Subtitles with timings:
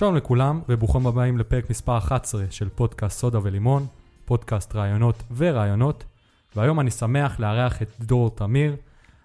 [0.00, 3.86] שלום לכולם, וברוכים הבאים לפרק מספר 11 של פודקאסט סודה ולימון,
[4.24, 6.04] פודקאסט רעיונות ורעיונות,
[6.56, 8.76] והיום אני שמח לארח את דרור תמיר,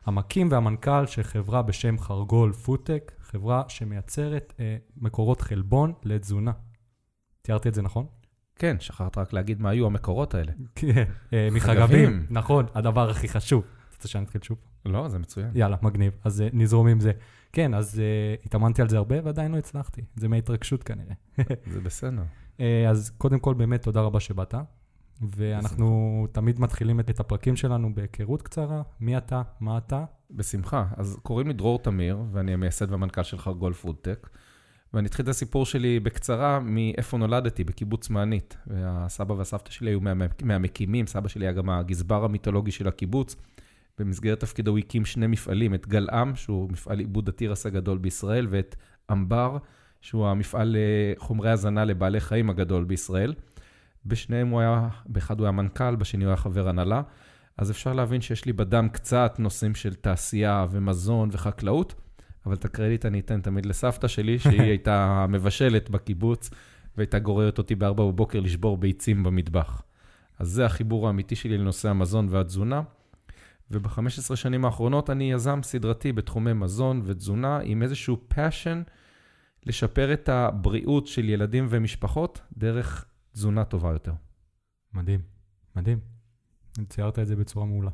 [0.06, 6.52] המקים והמנכ"ל של חברה בשם חרגול פודטק, חברה שמייצרת אה, מקורות חלבון לתזונה.
[7.42, 8.06] תיארתי את זה נכון?
[8.56, 10.52] כן, שכחת רק להגיד מה היו המקורות האלה.
[10.76, 13.64] כן, אה, מחגבים, נכון, הדבר הכי חשוב.
[13.96, 14.58] אתה רוצה שאני אתחיל שוב?
[14.86, 15.50] לא, זה מצוין.
[15.56, 16.14] יאללה, מגניב.
[16.24, 17.12] אז אה, נזרום עם זה.
[17.52, 20.02] כן, אז uh, התאמנתי על זה הרבה ועדיין לא הצלחתי.
[20.16, 21.14] זה מההתרגשות כנראה.
[21.74, 22.24] זה בסדר.
[22.58, 24.56] Uh, אז קודם כל, באמת תודה רבה שבאת.
[25.22, 26.42] ואנחנו בשמחה.
[26.42, 28.82] תמיד מתחילים את הפרקים שלנו בהיכרות קצרה.
[29.00, 29.42] מי אתה?
[29.60, 30.06] מה אתה?
[30.32, 30.86] בשמחה.
[30.98, 34.30] אז קוראים לי דרור תמיר, ואני המייסד והמנכ"ל של חרגול פודטק.
[34.94, 38.58] ואני אתחיל את הסיפור שלי בקצרה מאיפה נולדתי, בקיבוץ מענית.
[38.68, 43.36] והסבא והסבתא שלי היו מה, מהמקימים, סבא שלי היה גם הגזבר המיתולוגי של הקיבוץ.
[44.00, 48.76] במסגרת תפקידו הוא הקים שני מפעלים, את גלעם, שהוא מפעל עיבוד התירס הגדול בישראל, ואת
[49.12, 49.58] אמבר,
[50.02, 53.34] שהוא המפעל לחומרי הזנה לבעלי חיים הגדול בישראל.
[54.06, 57.02] בשניהם הוא היה, באחד הוא היה מנכ"ל, בשני הוא היה חבר הנהלה.
[57.58, 61.96] אז אפשר להבין שיש לי בדם קצת נושאים של תעשייה ומזון וחקלאות,
[62.46, 66.50] אבל את הקרדיט אני אתן תמיד לסבתא שלי, שהיא הייתה מבשלת בקיבוץ,
[66.98, 69.82] והייתה גוררת אותי בארבע בבוקר לשבור ביצים במטבח.
[70.40, 72.82] אז זה החיבור האמיתי שלי לנושא המזון והתזונה.
[73.72, 78.90] וב-15 שנים האחרונות אני יזם סדרתי בתחומי מזון ותזונה עם איזשהו passion
[79.66, 84.14] לשפר את הבריאות של ילדים ומשפחות דרך תזונה טובה יותר.
[84.94, 85.22] מדהים,
[85.76, 86.00] מדהים.
[86.90, 87.92] ציירת את זה בצורה מעולה.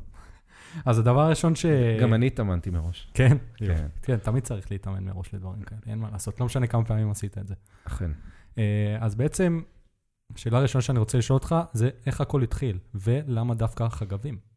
[0.84, 1.66] אז הדבר הראשון ש...
[2.00, 3.10] גם אני התאמנתי מראש.
[3.14, 3.36] כן?
[3.56, 3.86] כן.
[4.02, 6.40] כן, תמיד צריך להתאמן מראש לדברים כאלה, אין מה לעשות.
[6.40, 7.54] לא משנה כמה פעמים עשית את זה.
[7.84, 8.10] אכן.
[8.58, 9.62] אה, אז בעצם,
[10.34, 14.51] השאלה הראשונה שאני רוצה לשאול אותך, זה איך הכל התחיל, ולמה דווקא חגבים?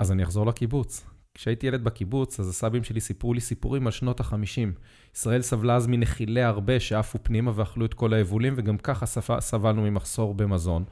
[0.00, 1.06] אז אני אחזור לקיבוץ.
[1.34, 4.80] כשהייתי ילד בקיבוץ, אז הסבים שלי סיפרו לי סיפורים על שנות ה-50.
[5.14, 9.06] ישראל סבלה אז מנחילי הרבה שעפו פנימה ואכלו את כל היבולים, וגם ככה
[9.40, 10.84] סבלנו ממחסור במזון.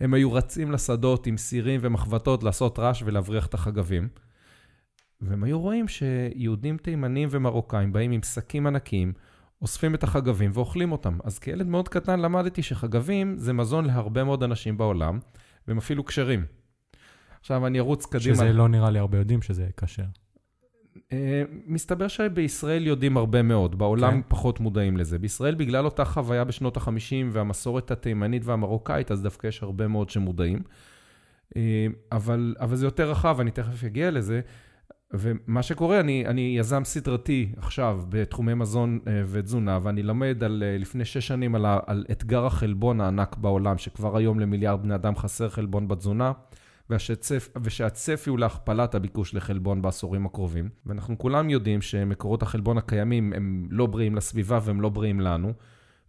[0.00, 4.08] הם היו רצים לשדות עם סירים ומחבטות לעשות רעש ולהבריח את החגבים.
[5.20, 9.12] והם היו רואים שיהודים תימנים ומרוקאים באים עם שקים ענקיים,
[9.62, 11.18] אוספים את החגבים ואוכלים אותם.
[11.24, 15.18] אז כילד מאוד קטן למדתי שחגבים זה מזון להרבה מאוד אנשים בעולם,
[15.68, 16.63] והם אפילו כשרים.
[17.44, 18.34] עכשיו אני ארוץ קדימה.
[18.34, 20.02] שזה לא נראה לי הרבה יודעים שזה כשר.
[21.12, 24.20] אה, מסתבר שבישראל יודעים הרבה מאוד, בעולם כן.
[24.28, 25.18] פחות מודעים לזה.
[25.18, 30.58] בישראל, בגלל אותה חוויה בשנות ה-50 והמסורת התימנית והמרוקאית, אז דווקא יש הרבה מאוד שמודעים.
[31.56, 34.40] אה, אבל, אבל זה יותר רחב, אני תכף אגיע לזה.
[35.14, 41.04] ומה שקורה, אני, אני יזם סדרתי עכשיו בתחומי מזון אה, ותזונה, ואני לומד על, לפני
[41.04, 45.88] שש שנים על, על אתגר החלבון הענק בעולם, שכבר היום למיליארד בני אדם חסר חלבון
[45.88, 46.32] בתזונה.
[46.90, 50.68] והשצפ, ושהצפי הוא להכפלת הביקוש לחלבון בעשורים הקרובים.
[50.86, 55.52] ואנחנו כולם יודעים שמקורות החלבון הקיימים הם לא בריאים לסביבה והם לא בריאים לנו,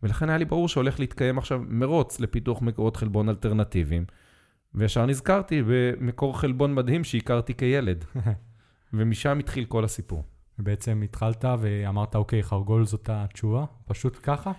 [0.03, 4.05] ולכן היה לי ברור שהולך להתקיים עכשיו מרוץ לפיתוח מקורות חלבון אלטרנטיביים.
[4.73, 8.05] וישר נזכרתי במקור חלבון מדהים שהכרתי כילד.
[8.93, 10.23] ומשם התחיל כל הסיפור.
[10.59, 13.65] ובעצם התחלת ואמרת, אוקיי, חרגול זאת התשובה?
[13.85, 14.51] פשוט ככה?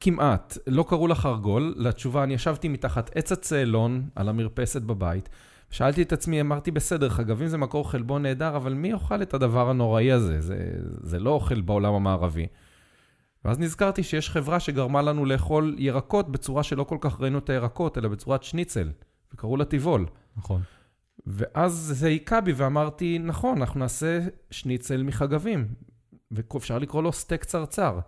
[0.00, 0.58] כמעט.
[0.66, 1.74] לא קראו לה חרגול.
[1.76, 5.28] לתשובה, אני ישבתי מתחת עץ הצאלון על המרפסת בבית.
[5.70, 9.70] שאלתי את עצמי, אמרתי, בסדר, חגבים זה מקור חלבון נהדר, אבל מי יאכל את הדבר
[9.70, 10.40] הנוראי הזה?
[10.40, 10.70] זה,
[11.02, 12.46] זה לא אוכל בעולם המערבי.
[13.44, 17.98] ואז נזכרתי שיש חברה שגרמה לנו לאכול ירקות בצורה שלא כל כך ראינו את הירקות,
[17.98, 18.90] אלא בצורת שניצל,
[19.34, 20.06] וקראו לה טבעול.
[20.36, 20.62] נכון.
[21.26, 24.20] ואז זה היכה בי ואמרתי, נכון, אנחנו נעשה
[24.50, 25.68] שניצל מחגבים,
[26.30, 27.98] ואפשר לקרוא לו סטייק צרצר.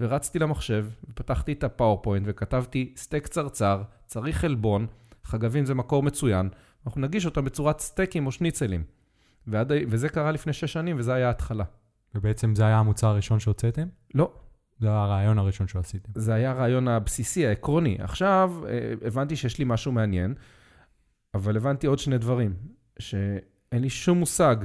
[0.00, 4.86] ורצתי למחשב, ופתחתי את ה PowerPoint וכתבתי סטייק צרצר, צריך חלבון,
[5.24, 6.48] חגבים זה מקור מצוין,
[6.86, 8.84] אנחנו נגיש אותם בצורת סטייקים או שניצלים.
[9.46, 11.64] ועד, וזה קרה לפני שש שנים, וזה היה ההתחלה.
[12.14, 13.88] ובעצם זה היה המוצר הראשון שהוצאתם?
[14.14, 14.32] לא.
[14.78, 16.12] זה היה הרעיון הראשון שעשיתם.
[16.14, 17.96] זה היה הרעיון הבסיסי, העקרוני.
[18.00, 20.34] עכשיו אה, הבנתי שיש לי משהו מעניין,
[21.34, 22.54] אבל הבנתי עוד שני דברים,
[22.98, 24.56] שאין לי שום מושג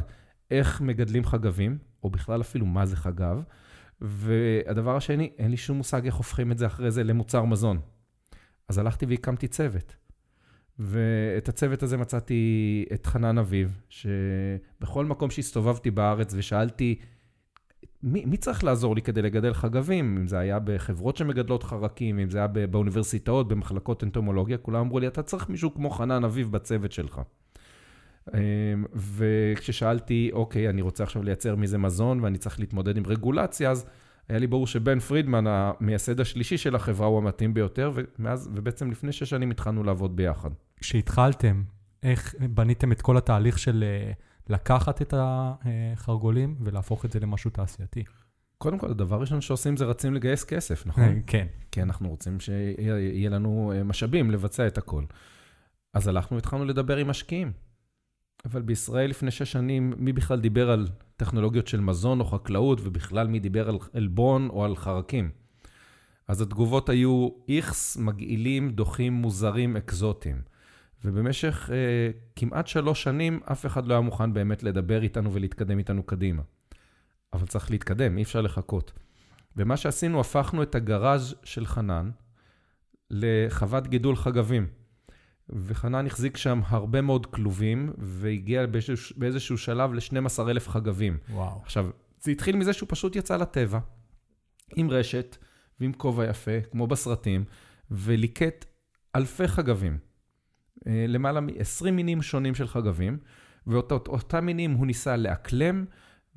[0.52, 3.44] איך מגדלים חגבים, או בכלל אפילו מה זה חגב.
[4.02, 7.80] והדבר השני, אין לי שום מושג איך הופכים את זה אחרי זה למוצר מזון.
[8.70, 9.96] אז הלכתי והקמתי צוות.
[10.80, 17.00] ואת הצוות הזה מצאתי את חנן אביב, שבכל מקום שהסתובבתי בארץ ושאלתי,
[18.04, 20.18] מי, מי צריך לעזור לי כדי לגדל חגבים?
[20.18, 25.08] אם זה היה בחברות שמגדלות חרקים, אם זה היה באוניברסיטאות, במחלקות אנטומולוגיה, כולם אמרו לי,
[25.08, 27.22] אתה צריך מישהו כמו חנן אביב בצוות שלך.
[28.34, 28.40] אמ,
[28.94, 33.86] וכששאלתי, אוקיי, אני רוצה עכשיו לייצר מזה מזון ואני צריך להתמודד עם רגולציה, אז
[34.30, 39.12] היה לי ברור שבן פרידמן, המייסד השלישי של החברה, הוא המתאים ביותר, ומאז, ובעצם לפני
[39.12, 40.50] שש שנים התחלנו לעבוד ביחד.
[40.80, 41.64] כשהתחלתם,
[42.04, 44.12] איך בניתם את כל התהליך של אה,
[44.50, 48.04] לקחת את החרגולים ולהפוך את זה למשהו תעשייתי?
[48.58, 51.22] קודם כל, הדבר הראשון שעושים זה רצים לגייס כסף, נכון?
[51.28, 51.48] כן.
[51.72, 55.04] כי אנחנו רוצים שיהיה לנו אה, משאבים לבצע את הכל.
[55.94, 57.52] אז הלכנו והתחלנו לדבר עם משקיעים.
[58.46, 60.88] אבל בישראל לפני שש שנים, מי בכלל דיבר על
[61.18, 65.30] טכנולוגיות של מזון או חקלאות, ובכלל מי דיבר על עלבון או על חרקים?
[66.28, 70.42] אז התגובות היו איכס, מגעילים, דוחים, מוזרים, אקזוטיים.
[71.06, 76.04] ובמשך אה, כמעט שלוש שנים, אף אחד לא היה מוכן באמת לדבר איתנו ולהתקדם איתנו
[76.04, 76.42] קדימה.
[77.34, 78.92] אבל צריך להתקדם, אי אפשר לחכות.
[79.58, 82.12] ומה שעשינו, הפכנו את הגראז' של חנן
[83.12, 84.68] לחוות גידול חגבים.
[85.50, 91.18] וחנן החזיק שם הרבה מאוד כלובים, והגיע באיזשהו, באיזשהו שלב ל-12,000 חגבים.
[91.30, 91.62] וואו.
[91.64, 91.90] עכשיו,
[92.20, 93.80] זה התחיל מזה שהוא פשוט יצא לטבע,
[94.76, 95.38] עם רשת
[95.80, 97.46] ועם כובע יפה, כמו בסרטים,
[97.92, 98.66] וליקט
[99.16, 99.98] אלפי חגבים.
[100.88, 103.18] אה, למעלה מ-20 מינים שונים של חגבים,
[103.68, 105.86] ואותם מינים הוא ניסה לאקלם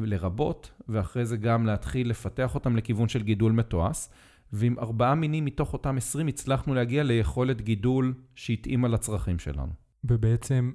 [0.01, 4.09] ולרבות, ואחרי זה גם להתחיל לפתח אותם לכיוון של גידול מתועש.
[4.53, 9.73] ועם ארבעה מינים מתוך אותם 20 הצלחנו להגיע ליכולת גידול שהתאימה לצרכים שלנו.
[10.05, 10.73] ובעצם,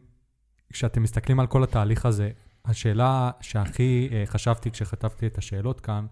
[0.74, 2.32] כשאתם מסתכלים על כל התהליך הזה,
[2.66, 6.06] השאלה שהכי uh, חשבתי כשכתבתי את השאלות כאן,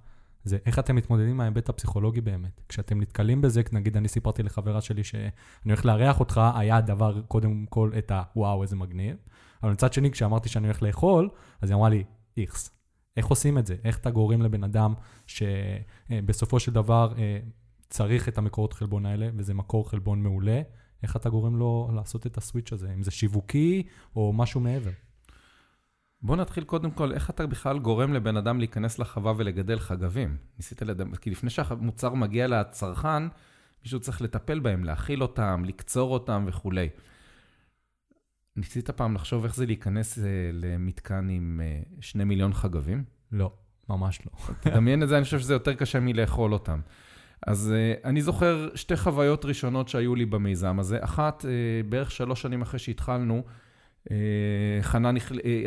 [0.44, 2.62] זה איך אתם מתמודדים עם ההיבט הפסיכולוגי באמת.
[2.69, 5.30] כשאתם נתקלים בזה, נגיד אני סיפרתי לחברה שלי שאני
[5.66, 9.16] הולך לארח אותך, היה הדבר קודם כל את הוואו, איזה מגניב.
[9.64, 11.30] אבל מצד שני, כשאמרתי שאני הולך לאכול,
[11.62, 12.04] אז היא אמרה לי,
[12.38, 12.81] איכס.
[13.18, 13.75] איך עושים את זה?
[13.84, 14.94] איך אתה גורם לבן אדם
[15.28, 17.40] שבסופו של דבר אה,
[17.90, 20.62] צריך את המקורות חלבון האלה, וזה מקור חלבון מעולה,
[21.04, 22.94] איך אתה גורם לו לעשות את הסוויץ' הזה?
[22.94, 23.84] אם זה שיווקי
[24.16, 24.92] או משהו מעבר?
[26.22, 30.38] בוא נתחיל קודם כל, איך אתה בכלל גורם לבן אדם להיכנס לחווה ולגדל חגבים?
[30.57, 33.24] ניסית לדבר, כי לפני שהמוצר מגיע לצרכן,
[33.84, 36.90] מישהו צריך לטפל בהם, להאכיל אותם, לקצור אותם וכולי.
[38.56, 40.21] ניסית פעם לחשוב איך זה להיכנס uh,
[40.53, 43.03] למתקן עם uh, שני מיליון חגבים?
[43.31, 43.51] לא,
[43.89, 44.31] ממש לא.
[44.71, 46.80] תדמיין את זה, אני חושב שזה יותר קשה מלאכול אותם.
[47.48, 50.98] אז uh, אני זוכר שתי חוויות ראשונות שהיו לי במיזם הזה.
[51.01, 51.45] אחת, uh,
[51.89, 53.44] בערך שלוש שנים אחרי שהתחלנו,
[54.06, 54.12] uh,
[54.81, 55.21] חנן uh,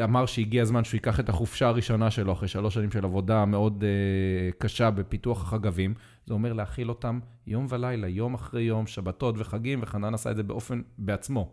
[0.04, 3.84] אמר שהגיע הזמן שהוא ייקח את החופשה הראשונה שלו, אחרי שלוש שנים של עבודה מאוד
[3.84, 5.94] uh, קשה בפיתוח החגבים.
[6.26, 10.42] זה אומר להאכיל אותם יום ולילה, יום אחרי יום, שבתות וחגים, וחנן עשה את זה
[10.42, 11.52] באופן, בעצמו.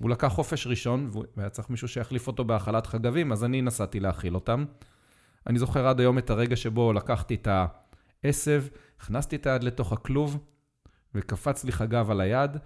[0.00, 4.34] והוא לקח חופש ראשון, והיה צריך מישהו שיחליף אותו בהאכלת חגבים, אז אני נסעתי להאכיל
[4.34, 4.64] אותם.
[5.46, 7.48] אני זוכר עד היום את הרגע שבו לקחתי את
[8.24, 8.64] העשב,
[9.00, 10.38] הכנסתי את היד לתוך הכלוב,
[11.14, 12.56] וקפץ לי חגב על היד.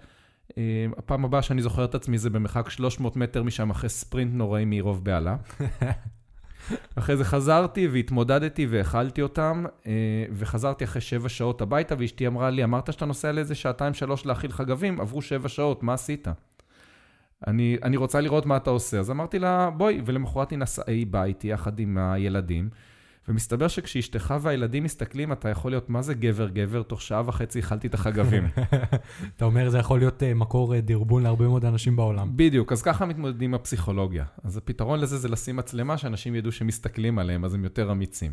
[0.57, 4.63] אה, הפעם הבאה שאני זוכר את עצמי זה במרחק 300 מטר משם, אחרי ספרינט נוראי
[4.65, 5.35] מרוב בהלה.
[6.95, 9.91] אחרי זה חזרתי והתמודדתי והאכלתי אותם, אה,
[10.31, 14.51] וחזרתי אחרי שבע שעות הביתה, ואשתי אמרה לי, אמרת שאתה נוסע לאיזה שעתיים שלוש להאכיל
[14.51, 16.27] חגבים, עברו שבע שעות, מה עשית?
[17.47, 18.99] אני, אני רוצה לראות מה אתה עושה.
[18.99, 22.69] אז אמרתי לה, בואי, ולמחרת היא נסעה, היא באה איתי יחד עם הילדים,
[23.27, 26.83] ומסתבר שכשאשתך והילדים מסתכלים, אתה יכול להיות, מה זה גבר-גבר?
[26.83, 28.47] תוך שעה וחצי אכלתי את החגבים.
[29.35, 32.31] אתה אומר, זה יכול להיות uh, מקור uh, דרבון להרבה מאוד אנשים בעולם.
[32.35, 34.25] בדיוק, אז ככה מתמודדים הפסיכולוגיה.
[34.43, 38.31] אז הפתרון לזה זה לשים מצלמה, שאנשים ידעו שמסתכלים עליהם, אז הם יותר אמיצים.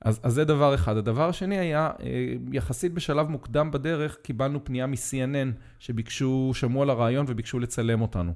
[0.00, 0.96] אז, אז זה דבר אחד.
[0.96, 7.26] הדבר השני היה, אה, יחסית בשלב מוקדם בדרך, קיבלנו פנייה מ-CNN, שביקשו, שמעו על הרעיון
[7.28, 8.32] וביקשו לצלם אותנו.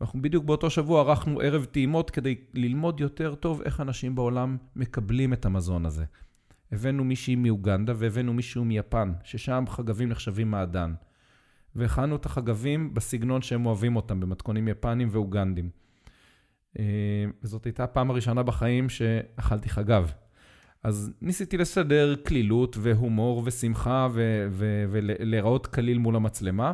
[0.00, 5.32] אנחנו בדיוק באותו שבוע ערכנו ערב טעימות כדי ללמוד יותר טוב איך אנשים בעולם מקבלים
[5.32, 6.04] את המזון הזה.
[6.72, 10.94] הבאנו מישהי מאוגנדה והבאנו מישהו מיפן, ששם חגבים נחשבים מעדן.
[11.76, 15.70] והכנו את החגבים בסגנון שהם אוהבים אותם, במתכונים יפנים ואוגנדים.
[16.78, 16.84] אה,
[17.42, 20.12] וזאת הייתה הפעם הראשונה בחיים שאכלתי חגב.
[20.84, 24.08] אז ניסיתי לסדר כלילות והומור ושמחה
[24.90, 26.72] ולהיראות קליל מול המצלמה.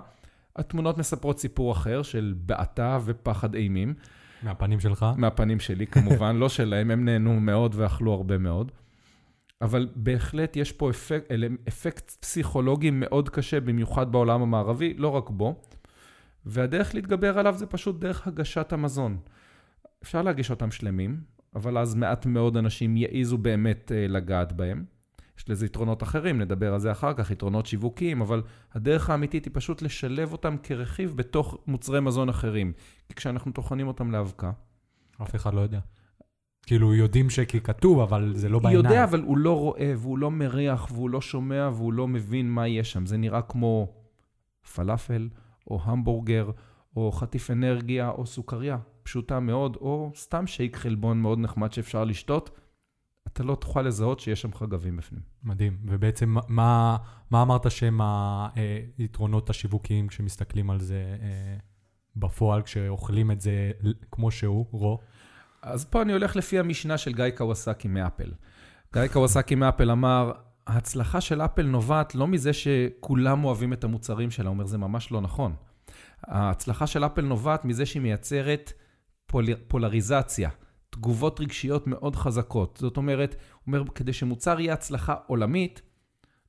[0.56, 3.94] התמונות מספרות סיפור אחר של בעתה ופחד אימים.
[4.42, 5.06] מהפנים שלך?
[5.16, 8.72] מהפנים שלי כמובן, לא שלהם, הם נהנו מאוד ואכלו הרבה מאוד.
[9.62, 11.24] אבל בהחלט יש פה אפק,
[11.68, 15.62] אפקט פסיכולוגי מאוד קשה, במיוחד בעולם המערבי, לא רק בו.
[16.46, 19.18] והדרך להתגבר עליו זה פשוט דרך הגשת המזון.
[20.02, 21.20] אפשר להגיש אותם שלמים,
[21.54, 24.84] אבל אז מעט מאוד אנשים יעיזו באמת uh, לגעת בהם.
[25.38, 29.52] יש לזה יתרונות אחרים, נדבר על זה אחר כך, יתרונות שיווקיים, אבל הדרך האמיתית היא
[29.54, 32.72] פשוט לשלב אותם כרכיב בתוך מוצרי מזון אחרים.
[33.08, 34.50] כי כשאנחנו טוחנים אותם לאבקה...
[35.22, 35.80] אף אחד לא יודע.
[36.66, 38.84] כאילו, יודעים שכי כתוב, אבל זה לא בעיניים.
[38.84, 42.68] יודע, אבל הוא לא רואה, והוא לא מריח, והוא לא שומע, והוא לא מבין מה
[42.68, 43.06] יש שם.
[43.06, 43.92] זה נראה כמו
[44.74, 45.28] פלאפל,
[45.70, 46.50] או המבורגר,
[46.96, 48.78] או חטיף אנרגיה, או סוכריה.
[49.08, 52.50] פשוטה מאוד, או סתם שייק חלבון מאוד נחמד שאפשר לשתות,
[53.26, 55.22] אתה לא תוכל לזהות שיש שם חגבים בפנים.
[55.44, 55.76] מדהים.
[55.84, 56.96] ובעצם, מה,
[57.30, 58.00] מה אמרת שהם
[58.98, 61.56] היתרונות השיווקיים כשמסתכלים על זה אה,
[62.16, 63.70] בפועל, כשאוכלים את זה
[64.10, 64.98] כמו שהוא, raw?
[65.62, 68.32] אז פה אני הולך לפי המשנה של גאי קוואסאקי מאפל.
[68.92, 70.32] גאי קוואסאקי מאפל אמר,
[70.66, 75.12] ההצלחה של אפל נובעת לא מזה שכולם אוהבים את המוצרים שלה, הוא אומר, זה ממש
[75.12, 75.54] לא נכון.
[76.22, 78.72] ההצלחה של אפל נובעת מזה שהיא מייצרת
[79.28, 79.54] פול...
[79.54, 80.50] פולריזציה,
[80.90, 82.78] תגובות רגשיות מאוד חזקות.
[82.80, 85.82] זאת אומרת, הוא אומר, כדי שמוצר יהיה הצלחה עולמית,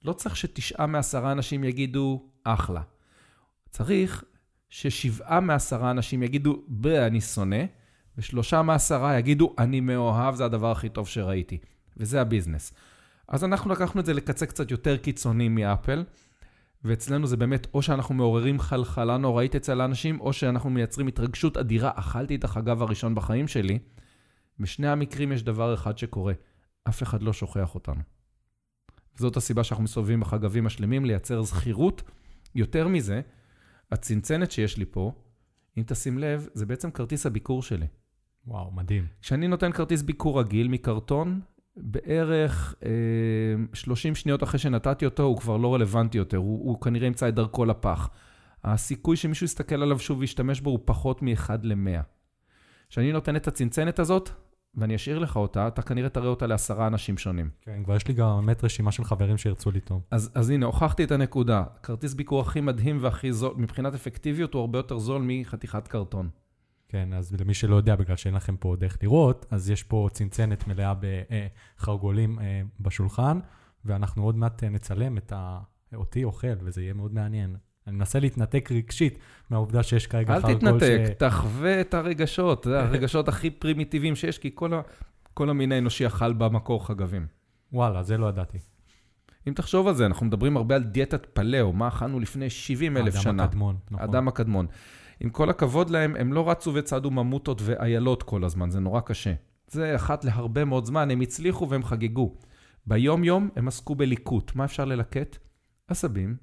[0.05, 2.81] לא צריך שתשעה מעשרה אנשים יגידו, אחלה.
[3.69, 4.23] צריך
[4.69, 7.63] ששבעה מעשרה אנשים יגידו, ב, אני שונא,
[8.17, 11.57] ושלושה מעשרה יגידו, אני מאוהב, זה הדבר הכי טוב שראיתי.
[11.97, 12.73] וזה הביזנס.
[13.27, 16.03] אז אנחנו לקחנו את זה לקצה קצת יותר קיצוני מאפל,
[16.83, 21.91] ואצלנו זה באמת, או שאנחנו מעוררים חלחלה נוראית אצל האנשים, או שאנחנו מייצרים התרגשות אדירה.
[21.95, 23.79] אכלתי את החגב הראשון בחיים שלי.
[24.59, 26.33] בשני המקרים יש דבר אחד שקורה,
[26.89, 28.01] אף אחד לא שוכח אותנו.
[29.15, 32.03] זאת הסיבה שאנחנו מסתובבים בחגבים השלמים, לייצר זכירות.
[32.55, 33.21] יותר מזה,
[33.91, 35.11] הצנצנת שיש לי פה,
[35.77, 37.87] אם תשים לב, זה בעצם כרטיס הביקור שלי.
[38.47, 39.07] וואו, מדהים.
[39.21, 41.41] כשאני נותן כרטיס ביקור רגיל מקרטון,
[41.77, 42.89] בערך אה,
[43.73, 47.35] 30 שניות אחרי שנתתי אותו, הוא כבר לא רלוונטי יותר, הוא, הוא כנראה ימצא את
[47.35, 48.09] דרכו לפח.
[48.63, 52.01] הסיכוי שמישהו יסתכל עליו שוב וישתמש בו הוא פחות מ-1 ל-100.
[52.89, 54.29] כשאני נותן את הצנצנת הזאת,
[54.75, 57.49] ואני אשאיר לך אותה, אתה כנראה תראה אותה לעשרה אנשים שונים.
[57.61, 60.01] כן, כבר יש לי גם באמת רשימה של חברים שירצו לטעום.
[60.11, 61.63] אז, אז הנה, הוכחתי את הנקודה.
[61.83, 66.29] כרטיס ביקור הכי מדהים והכי זול, מבחינת אפקטיביות, הוא הרבה יותר זול מחתיכת קרטון.
[66.89, 70.67] כן, אז למי שלא יודע, בגלל שאין לכם פה דרך לראות, אז יש פה צנצנת
[70.67, 73.39] מלאה בחרגולים אה, בשולחן,
[73.85, 75.59] ואנחנו עוד מעט אה, נצלם את ה...
[75.95, 77.55] אותי אוכל, וזה יהיה מאוד מעניין.
[77.87, 79.19] אני מנסה להתנתק רגשית
[79.49, 81.09] מהעובדה שיש כרגע אל תתנתק, ש...
[81.17, 84.81] תחווה את הרגשות, זה הרגשות הכי פרימיטיביים שיש, כי כל, ה...
[85.33, 87.27] כל המין האנושי אכל במקור חגבים.
[87.73, 88.57] וואלה, זה לא ידעתי.
[89.47, 93.15] אם תחשוב על זה, אנחנו מדברים הרבה על דיאטת פלאו, מה אכלנו לפני 70 אלף
[93.15, 93.31] שנה.
[93.31, 93.99] האדם הקדמון, נכון.
[94.01, 94.67] האדם הקדמון.
[95.19, 99.33] עם כל הכבוד להם, הם לא רצו וצעדו ממוטות ואיילות כל הזמן, זה נורא קשה.
[99.67, 102.35] זה אחת להרבה מאוד זמן, הם הצליחו והם חגגו.
[102.85, 104.55] ביום-יום הם עסקו בליקוט.
[104.55, 105.37] מה אפשר ללקט?
[105.87, 106.37] עשבים,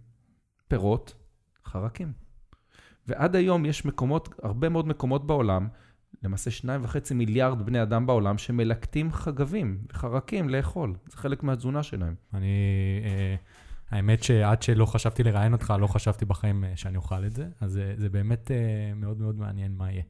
[0.68, 1.14] פירות,
[1.66, 2.12] חרקים.
[3.06, 5.68] ועד היום יש מקומות, הרבה מאוד מקומות בעולם,
[6.23, 10.95] למעשה שניים וחצי מיליארד בני אדם בעולם, שמלקטים חגבים וחרקים לאכול.
[11.06, 12.14] זה חלק מהתזונה שלהם.
[12.35, 12.47] אני...
[13.04, 13.37] אה,
[13.90, 17.73] האמת שעד שלא חשבתי לראיין אותך, לא חשבתי בחיים אה, שאני אוכל את זה, אז
[17.73, 20.02] זה, זה באמת אה, מאוד מאוד מעניין מה יהיה.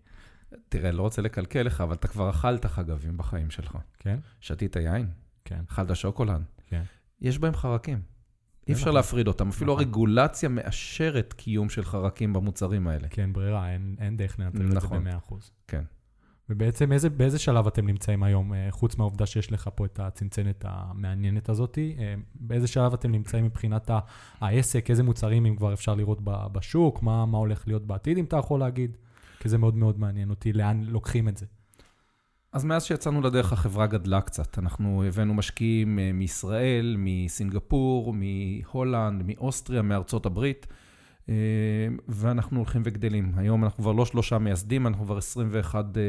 [0.69, 3.79] תראה, לא רוצה לקלקל לך, אבל אתה כבר אכלת חגבים בחיים שלך.
[3.99, 4.19] כן?
[4.41, 5.11] שתית יין?
[5.45, 5.61] כן.
[5.69, 6.43] אכלת שוקולד?
[6.67, 6.83] כן.
[7.21, 8.01] יש בהם חרקים.
[8.69, 9.85] אי אפשר להפריד אותם, אפילו נכון.
[9.85, 13.09] הרגולציה מאשרת קיום של חרקים במוצרים האלה.
[13.09, 15.07] כן, ברירה, אין, אין דרך לנטרל נכון.
[15.07, 15.35] את זה ב-100%.
[15.69, 15.85] כן.
[16.51, 20.65] ובעצם איזה, באיזה שלב אתם נמצאים היום, אה, חוץ מהעובדה שיש לך פה את הצנצנת
[20.69, 23.91] המעניינת הזאת, אה, באיזה שלב אתם נמצאים מבחינת
[24.41, 28.37] העסק, איזה מוצרים אם כבר אפשר לראות בשוק, מה, מה הולך להיות בעתיד, אם אתה
[28.37, 28.97] יכול להגיד?
[29.41, 31.47] כי זה מאוד מאוד מעניין אותי, לאן לוקחים את זה.
[32.53, 34.59] אז מאז שיצאנו לדרך החברה גדלה קצת.
[34.59, 40.67] אנחנו הבאנו משקיעים אה, מישראל, מסינגפור, מהולנד, מאוסטריה, מארצות הברית.
[41.29, 41.35] אה,
[42.09, 43.33] ואנחנו הולכים וגדלים.
[43.37, 46.03] היום אנחנו כבר לא שלושה מייסדים, אנחנו כבר 21 אה,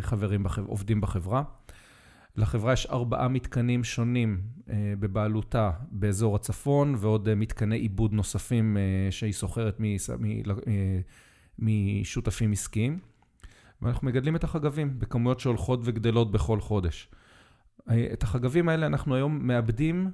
[0.00, 0.66] חברים, בחב...
[0.66, 1.42] עובדים בחברה.
[2.36, 8.76] לחברה יש ארבעה מתקנים שונים אה, בבעלותה באזור הצפון, ועוד מתקני עיבוד נוספים
[9.10, 9.80] שהיא סוחרת
[11.58, 12.98] משותפים עסקיים.
[13.82, 17.10] ואנחנו מגדלים את החגבים בכמויות שהולכות וגדלות בכל חודש.
[18.12, 20.10] את החגבים האלה אנחנו היום מאבדים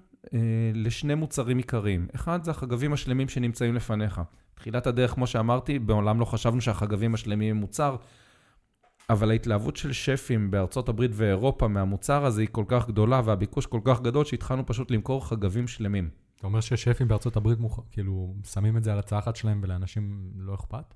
[0.75, 2.07] לשני מוצרים עיקריים.
[2.15, 4.21] אחד זה החגבים השלמים שנמצאים לפניך.
[4.55, 7.97] תחילת הדרך, כמו שאמרתי, בעולם לא חשבנו שהחגבים השלמים הם מוצר,
[9.11, 13.81] אבל ההתלהבות של שפים בארצות הברית ואירופה מהמוצר הזה היא כל כך גדולה, והביקוש כל
[13.85, 16.11] כך גדול, שהתחלנו פשוט למכור חגבים שלמים.
[16.37, 17.81] אתה אומר ששפים בארצות הברית מוכ...
[17.91, 20.95] כאילו שמים את זה על הצלחת שלהם ולאנשים לא אכפת?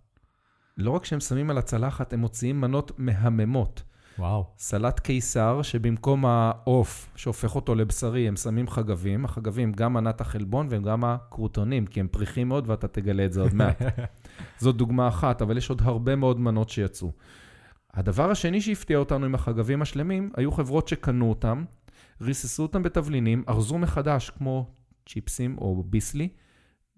[0.76, 3.82] לא רק שהם שמים על הצלחת, הם מוציאים מנות מהממות.
[4.18, 4.44] וואו.
[4.58, 9.24] סלט קיסר, שבמקום העוף שהופך אותו לבשרי, הם שמים חגבים.
[9.24, 13.40] החגבים, גם מנת החלבון והם גם הקרוטונים, כי הם פריחים מאוד ואתה תגלה את זה
[13.40, 13.82] עוד מעט.
[14.62, 17.12] זאת דוגמה אחת, אבל יש עוד הרבה מאוד מנות שיצאו.
[17.94, 21.64] הדבר השני שהפתיע אותנו עם החגבים השלמים, היו חברות שקנו אותם,
[22.20, 24.66] ריססו אותם בתבלינים, ארזו מחדש, כמו
[25.08, 26.28] צ'יפסים או ביסלי,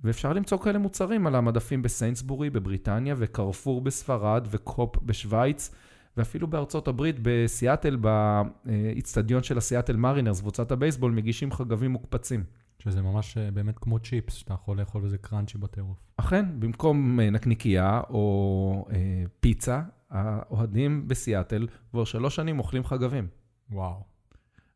[0.04, 5.70] ואפשר למצוא כאלה מוצרים על המדפים בסיינסבורי בבריטניה, וקרפור בספרד, וקופ בשוויץ.
[6.17, 12.45] ואפילו בארצות הברית, בסיאטל, באיצטדיון של הסיאטל מרינרס, קבוצת הבייסבול, מגישים חגבים מוקפצים.
[12.81, 15.99] שזה ממש אה, באמת כמו צ'יפס, שאתה יכול לאכול איזה קראנצ'י בטירוף.
[16.17, 23.29] אכן, במקום אה, נקניקייה או אה, פיצה, האוהדים בסיאטל כבר שלוש שנים אוכלים חגבים.
[23.71, 24.05] וואו.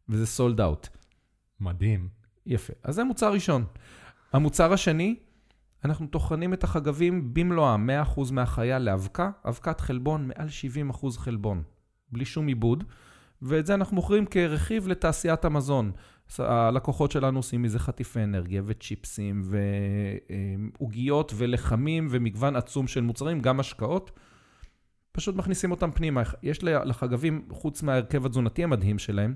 [0.09, 0.88] וזה סולד אאוט.
[1.61, 2.09] מדהים.
[2.47, 2.73] יפה.
[2.83, 3.64] אז זה מוצר ראשון.
[4.33, 5.17] המוצר השני,
[5.85, 10.49] אנחנו טוחנים את החגבים במלואם, 100% מהחיה לאבקה, אבקת חלבון, מעל
[10.91, 11.62] 70% חלבון,
[12.12, 12.85] בלי שום עיבוד,
[13.43, 15.93] ואת זה אנחנו מוכרים כרכיב לתעשיית המזון.
[16.38, 19.43] הלקוחות שלנו עושים מזה חטיפי אנרגיה וצ'יפסים
[20.79, 24.11] ועוגיות ולחמים ומגוון עצום של מוצרים, גם השקעות.
[25.12, 26.23] פשוט מכניסים אותם פנימה.
[26.43, 29.35] יש לחגבים, חוץ מההרכב התזונתי המדהים שלהם,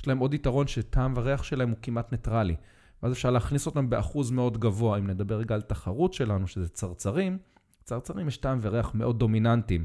[0.00, 2.56] יש להם עוד יתרון שטעם וריח שלהם הוא כמעט ניטרלי.
[3.02, 4.98] ואז אפשר להכניס אותם באחוז מאוד גבוה.
[4.98, 7.38] אם נדבר רגע על תחרות שלנו, שזה צרצרים,
[7.84, 9.84] צרצרים יש טעם וריח מאוד דומיננטיים.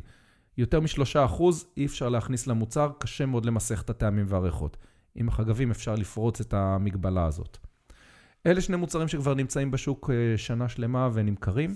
[0.57, 4.77] יותר משלושה אחוז אי אפשר להכניס למוצר, קשה מאוד למסך את הטעמים והריחות.
[5.15, 7.57] עם החגבים אפשר לפרוץ את המגבלה הזאת.
[8.45, 11.75] אלה שני מוצרים שכבר נמצאים בשוק אה, שנה שלמה ונמכרים,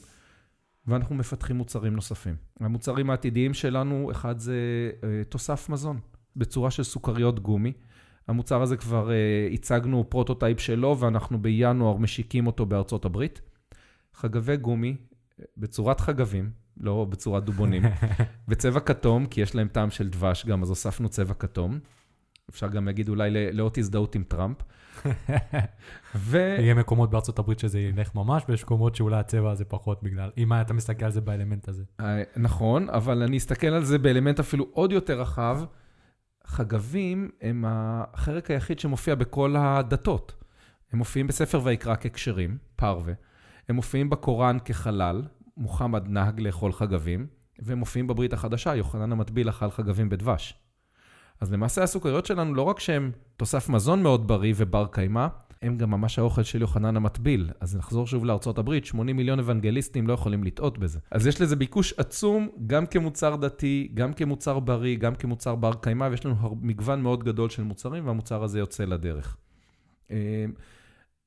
[0.88, 2.36] ואנחנו מפתחים מוצרים נוספים.
[2.60, 4.56] המוצרים העתידיים שלנו, אחד זה
[5.04, 6.00] אה, תוסף מזון,
[6.36, 7.74] בצורה של סוכריות גומי.
[8.28, 13.42] המוצר הזה כבר אה, הצגנו prototype שלו, ואנחנו בינואר משיקים אותו בארצות הברית.
[14.14, 14.96] חגבי גומי,
[15.58, 17.84] בצורת חגבים, לא בצורת דובונים,
[18.48, 21.80] בצבע כתום, כי יש להם טעם של דבש גם, אז הוספנו צבע כתום.
[22.50, 24.58] אפשר גם להגיד אולי לאות הזדהות עם טראמפ.
[26.16, 26.38] ו...
[26.38, 30.54] יהיה מקומות בארצות הברית שזה ילך ממש, ויש מקומות שאולי הצבע הזה פחות בגלל, אם
[30.54, 31.84] אתה מסתכל על זה באלמנט הזה.
[32.00, 35.60] אה, נכון, אבל אני אסתכל על זה באלמנט אפילו עוד יותר רחב.
[36.48, 40.36] חגבים הם החלק היחיד שמופיע בכל הדתות.
[40.92, 43.14] הם מופיעים בספר ויקרא ככשרים, פרווה.
[43.70, 45.24] הם מופיעים בקוראן כחלל,
[45.58, 47.28] מוחמד נהג לאכול חגבים,
[47.60, 50.54] והם מופיעים בברית החדשה, יוחנן המטביל אכל חגבים בדבש.
[51.42, 55.28] אז למעשה הסוכריות שלנו, לא רק שהן תוסף מזון מאוד בריא ובר קיימא,
[55.62, 57.50] הם גם ממש האוכל של יוחנן המטביל.
[57.60, 61.00] אז נחזור שוב לארצות הברית, 80 מיליון אוונגליסטים לא יכולים לטעות בזה.
[61.12, 66.08] אז יש לזה ביקוש עצום, גם כמוצר דתי, גם כמוצר בריא, גם כמוצר בר קיימא,
[66.12, 69.38] ויש לנו מגוון מאוד גדול של מוצרים, והמוצר הזה יוצא לדרך.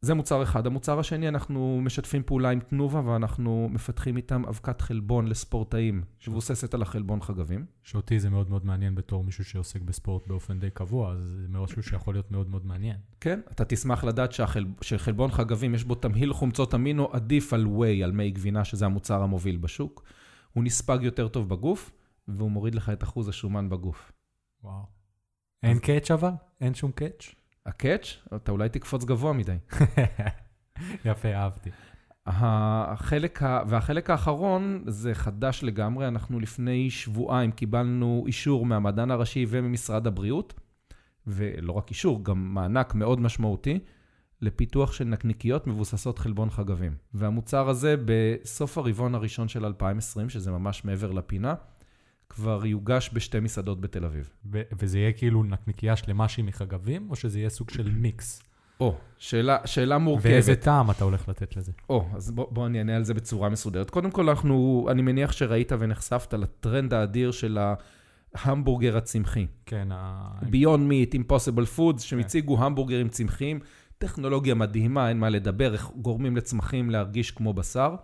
[0.03, 0.67] זה מוצר אחד.
[0.67, 6.83] המוצר השני, אנחנו משתפים פעולה עם תנובה ואנחנו מפתחים איתם אבקת חלבון לספורטאים, שמבוססת על
[6.83, 7.67] החלבון חגבים.
[7.83, 11.83] שאותי זה מאוד מאוד מעניין בתור מישהו שעוסק בספורט באופן די קבוע, אז זה משהו
[11.83, 12.97] שיכול להיות מאוד מאוד מעניין.
[13.21, 14.67] כן, אתה תשמח לדעת שהחל...
[14.81, 19.23] שחלבון חגבים יש בו תמהיל חומצות אמינו עדיף על ווי, על מי גבינה, שזה המוצר
[19.23, 20.03] המוביל בשוק.
[20.53, 21.91] הוא נספג יותר טוב בגוף,
[22.29, 24.13] והוא מוריד לך את אחוז השומן בגוף.
[24.65, 24.83] וואו.
[25.63, 26.33] אין קאץ' אבל?
[26.61, 27.40] אין שום קאץ'?
[27.67, 29.57] הקאץ', אתה אולי תקפוץ גבוה מדי.
[31.05, 31.71] יפה, אהבתי.
[32.27, 40.55] החלק, והחלק האחרון זה חדש לגמרי, אנחנו לפני שבועיים קיבלנו אישור מהמדען הראשי וממשרד הבריאות,
[41.27, 43.79] ולא רק אישור, גם מענק מאוד משמעותי,
[44.43, 46.95] לפיתוח של נקניקיות מבוססות חלבון חגבים.
[47.15, 51.55] והמוצר הזה בסוף הרבעון הראשון של 2020, שזה ממש מעבר לפינה,
[52.31, 54.31] כבר יוגש בשתי מסעדות בתל אביב.
[54.53, 58.43] ו- וזה יהיה כאילו נקניקייה שלמה שהיא מחגבים, או שזה יהיה סוג של מיקס?
[58.81, 60.33] או, שאלה, שאלה מורכבת.
[60.33, 61.73] ואיזה טעם אתה הולך לתת לזה?
[61.89, 63.91] או, אז בוא, בוא אני אענה על זה בצורה מסודרת.
[63.91, 67.59] קודם כל, אנחנו, אני מניח שראית ונחשפת לטרנד האדיר של
[68.35, 69.47] ההמבורגר הצמחי.
[69.67, 69.89] כן.
[69.93, 70.31] ה...
[70.43, 72.25] Beyond Meat, Impossible Foods, שהם כן.
[72.25, 73.61] הציגו המבורגרים צמחיים.
[73.99, 77.95] טכנולוגיה מדהימה, אין מה לדבר, איך גורמים לצמחים להרגיש כמו בשר.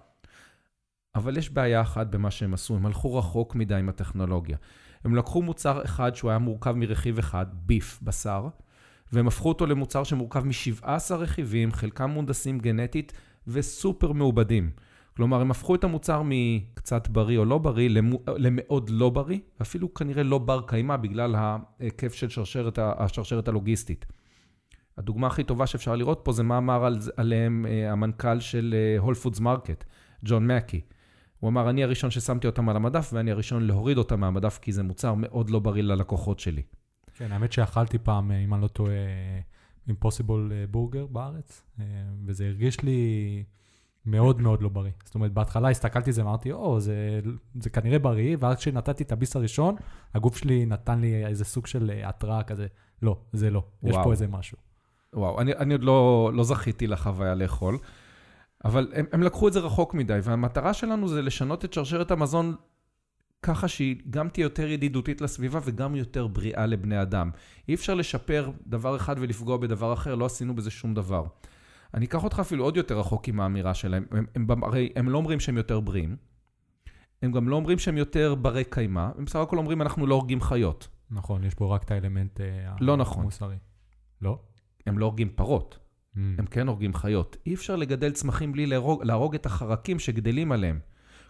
[1.16, 4.56] אבל יש בעיה אחת במה שהם עשו, הם הלכו רחוק מדי עם הטכנולוגיה.
[5.04, 8.48] הם לקחו מוצר אחד שהוא היה מורכב מרכיב אחד, ביף, בשר,
[9.12, 13.12] והם הפכו אותו למוצר שמורכב מ-17 רכיבים, חלקם מונדסים גנטית
[13.46, 14.70] וסופר מעובדים.
[15.16, 17.88] כלומר, הם הפכו את המוצר מקצת בריא או לא בריא
[18.26, 24.06] למאוד לא בריא, ואפילו כנראה לא בר קיימא בגלל ההיקף של שרשרת, השרשרת הלוגיסטית.
[24.98, 29.14] הדוגמה הכי טובה שאפשר לראות פה זה מה אמר על, עליהם אה, המנכ"ל של הול
[29.14, 29.84] פודס מרקט,
[30.24, 30.80] ג'ון מקי.
[31.40, 34.82] הוא אמר, אני הראשון ששמתי אותם על המדף, ואני הראשון להוריד אותם מהמדף, כי זה
[34.82, 36.62] מוצר מאוד לא בריא ללקוחות שלי.
[37.14, 38.92] כן, האמת שאכלתי פעם, אם אני לא טועה,
[39.88, 41.84] אימפוסיבול בורגר בארץ, אה,
[42.26, 43.44] וזה הרגיש לי
[44.06, 44.92] מאוד מאוד לא בריא.
[45.04, 47.20] זאת אומרת, בהתחלה הסתכלתי על זה, אמרתי, או, זה,
[47.60, 49.74] זה כנראה בריא, ואז כשנתתי את הביס הראשון,
[50.14, 52.66] הגוף שלי נתן לי איזה סוג של אה, התראה כזה,
[53.02, 53.94] לא, זה לא, וואו.
[53.94, 54.58] יש פה איזה משהו.
[55.12, 57.78] וואו, אני, אני עוד לא, לא זכיתי לחוויה לאכול.
[58.66, 62.54] אבל הם, הם לקחו את זה רחוק מדי, והמטרה שלנו זה לשנות את שרשרת המזון
[63.42, 67.30] ככה שהיא גם תהיה יותר ידידותית לסביבה וגם יותר בריאה לבני אדם.
[67.68, 71.24] אי אפשר לשפר דבר אחד ולפגוע בדבר אחר, לא עשינו בזה שום דבר.
[71.94, 74.04] אני אקח אותך אפילו עוד יותר רחוק עם האמירה שלהם.
[74.10, 76.16] הם, הם, הרי הם לא אומרים שהם יותר בריאים,
[77.22, 80.40] הם גם לא אומרים שהם יותר ברי קיימא, הם בסך הכל אומרים אנחנו לא הורגים
[80.40, 80.88] חיות.
[81.10, 82.46] נכון, יש פה רק את האלמנט אה,
[82.80, 83.22] לא נכון.
[83.22, 83.56] המוסרי.
[84.22, 84.38] לא?
[84.86, 85.85] הם לא הורגים פרות.
[86.16, 86.18] Mm.
[86.38, 87.36] הם כן הורגים חיות.
[87.46, 90.78] אי אפשר לגדל צמחים בלי להרוג, להרוג את החרקים שגדלים עליהם.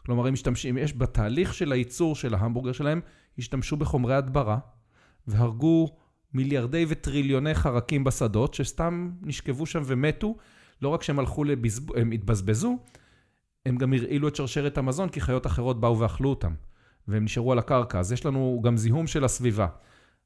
[0.06, 3.00] כלומר, הם משתמשים, יש בתהליך של הייצור של ההמבורגר שלהם,
[3.38, 4.58] השתמשו בחומרי הדברה,
[5.26, 5.96] והרגו
[6.34, 10.36] מיליארדי וטריליוני חרקים בשדות, שסתם נשכבו שם ומתו.
[10.82, 11.96] לא רק שהם הלכו לבזב...
[11.96, 12.78] הם התבזבזו,
[13.66, 16.54] הם גם הרעילו את שרשרת המזון, כי חיות אחרות באו ואכלו אותם,
[17.08, 17.98] והם נשארו על הקרקע.
[17.98, 19.66] אז יש לנו גם זיהום של הסביבה.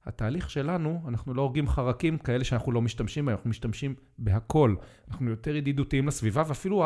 [0.06, 4.74] התהליך שלנו, אנחנו לא הורגים חרקים כאלה שאנחנו לא משתמשים בהם, אנחנו משתמשים בהכל.
[5.08, 6.84] אנחנו יותר ידידותיים לסביבה, ואפילו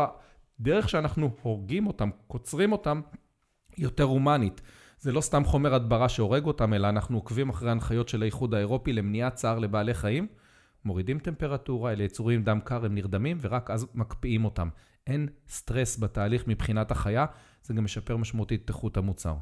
[0.60, 3.00] הדרך שאנחנו הורגים אותם, קוצרים אותם,
[3.78, 4.60] יותר הומנית.
[4.98, 8.92] זה לא סתם חומר הדברה שהורג אותם, אלא אנחנו עוקבים אחרי הנחיות של האיחוד האירופי
[8.92, 10.26] למניעת צער לבעלי חיים,
[10.84, 14.68] מורידים טמפרטורה, אלה יצורים דם קר, הם נרדמים, ורק אז מקפיאים אותם.
[15.06, 17.26] אין סטרס בתהליך מבחינת החיה,
[17.62, 19.34] זה גם משפר משמעותית את איכות המוצר.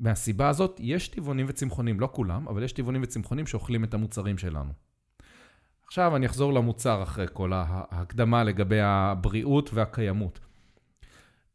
[0.00, 4.72] מהסיבה הזאת, יש טבעונים וצמחונים, לא כולם, אבל יש טבעונים וצמחונים שאוכלים את המוצרים שלנו.
[5.86, 10.40] עכשיו אני אחזור למוצר אחרי כל ההקדמה לגבי הבריאות והקיימות.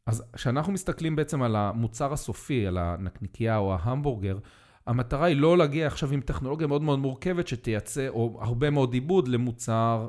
[0.06, 4.38] אז כשאנחנו מסתכלים בעצם על המוצר הסופי, על הנקניקייה או ההמבורגר,
[4.86, 9.28] המטרה היא לא להגיע עכשיו עם טכנולוגיה מאוד מאוד מורכבת שתייצא, או הרבה מאוד עיבוד
[9.28, 10.08] למוצר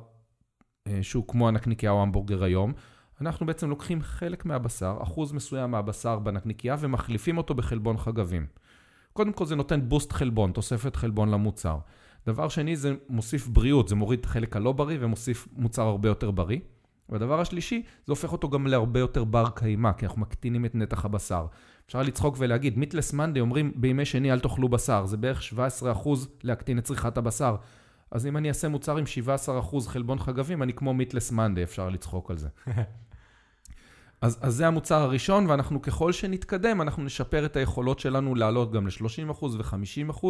[0.88, 2.74] אה, שהוא כמו הנקניקייה או ההמבורגר היום.
[3.22, 8.46] אנחנו בעצם לוקחים חלק מהבשר, אחוז מסוים מהבשר בנקניקייה, ומחליפים אותו בחלבון חגבים.
[9.14, 11.78] קודם כל זה נותן בוסט חלבון, תוספת חלבון למוצר.
[12.28, 16.32] דבר שני, זה מוסיף בריאות, זה מוריד את החלק הלא בריא ומוסיף מוצר הרבה יותר
[16.32, 16.60] בריא.
[17.10, 21.06] והדבר השלישי, זה הופך אותו גם להרבה יותר בר קיימא, כי אנחנו מקטינים את נתח
[21.06, 21.46] הבשר.
[21.88, 25.56] אפשר לצחוק ולהגיד, מיטלס מנדי אומרים בימי שני אל תאכלו בשר, זה בערך 17%
[26.44, 27.56] להקטין את צריכת הבשר.
[28.12, 29.04] אז אם אני אעשה מוצר עם
[29.72, 32.48] 17% חלבון חגבים, אני כמו מיטלס מנדי, אפשר לצחוק על זה.
[34.22, 38.88] אז, אז זה המוצר הראשון, ואנחנו ככל שנתקדם, אנחנו נשפר את היכולות שלנו לעלות גם
[38.88, 40.26] ל-30% ו-50%,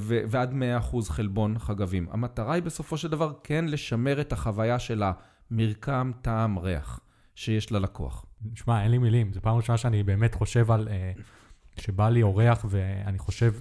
[0.00, 0.52] ועד
[0.92, 2.06] 100% חלבון חגבים.
[2.10, 5.02] המטרה היא בסופו של דבר כן לשמר את החוויה של
[5.50, 7.00] המרקם, טעם, ריח
[7.34, 8.24] שיש ללקוח.
[8.54, 9.32] שמע, אין לי מילים.
[9.32, 10.88] זו פעם ראשונה שאני באמת חושב על...
[10.88, 11.12] אה,
[11.80, 13.54] שבא לי אורח ואני חושב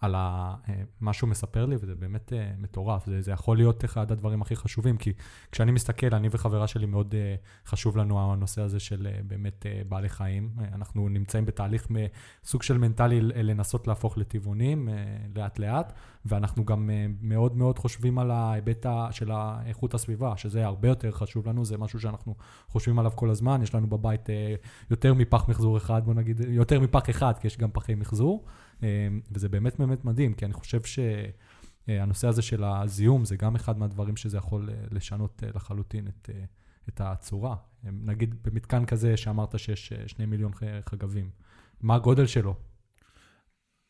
[0.00, 3.06] על ה, אה, מה שהוא מספר לי, וזה באמת uh, מטורף.
[3.06, 5.12] זה, זה יכול להיות אחד הדברים הכי חשובים, כי
[5.52, 9.88] כשאני מסתכל, אני וחברה שלי מאוד uh, חשוב לנו הנושא הזה של uh, באמת uh,
[9.88, 10.50] בעלי חיים.
[10.58, 11.88] Uh, אנחנו נמצאים בתהליך
[12.44, 15.92] סוג של מנטלי לנסות להפוך לטבעונים uh, לאט-לאט,
[16.24, 19.30] ואנחנו גם uh, מאוד מאוד חושבים על ההיבט של
[19.66, 22.34] איכות הסביבה, שזה הרבה יותר חשוב לנו, זה משהו שאנחנו
[22.68, 23.62] חושבים עליו כל הזמן.
[23.62, 24.32] יש לנו בבית uh,
[24.90, 28.44] יותר מפח מחזור אחד, בוא נגיד, יותר מפח אחד, כי יש גם פחי מחזור.
[28.82, 33.78] אמ, וזה באמת באמת מדהים, כי אני חושב שהנושא הזה של הזיהום זה גם אחד
[33.78, 36.44] מהדברים שזה יכול אה, לשנות אה, לחלוטין את, אה,
[36.88, 37.56] את הצורה.
[37.88, 40.52] אמ, נגיד במתקן כזה שאמרת שיש שני מיליון
[40.84, 41.30] חגבים,
[41.80, 42.54] מה הגודל שלו?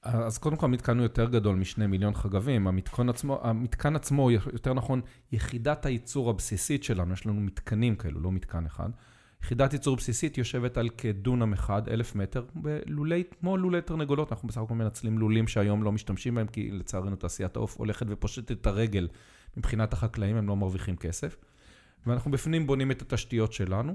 [0.03, 2.67] אז קודם כל המתקן הוא יותר גדול משני מיליון חגבים.
[2.67, 5.01] המתקן עצמו, המתקן עצמו, יותר נכון,
[5.33, 8.91] יחידת הייצור הבסיסית שלנו, יש לנו מתקנים כאלו, לא מתקן אחד.
[9.47, 14.61] יחידת ייצור בסיסית יושבת על כדונם אחד, אלף מטר, בלולי, כמו לולי תרנגולות, אנחנו בסך
[14.61, 19.09] הכל מנצלים לולים שהיום לא משתמשים בהם, כי לצערנו תעשיית העוף הולכת ופושטת את הרגל.
[19.57, 21.37] מבחינת החקלאים הם לא מרוויחים כסף.
[22.07, 23.95] ואנחנו בפנים בונים את התשתיות שלנו.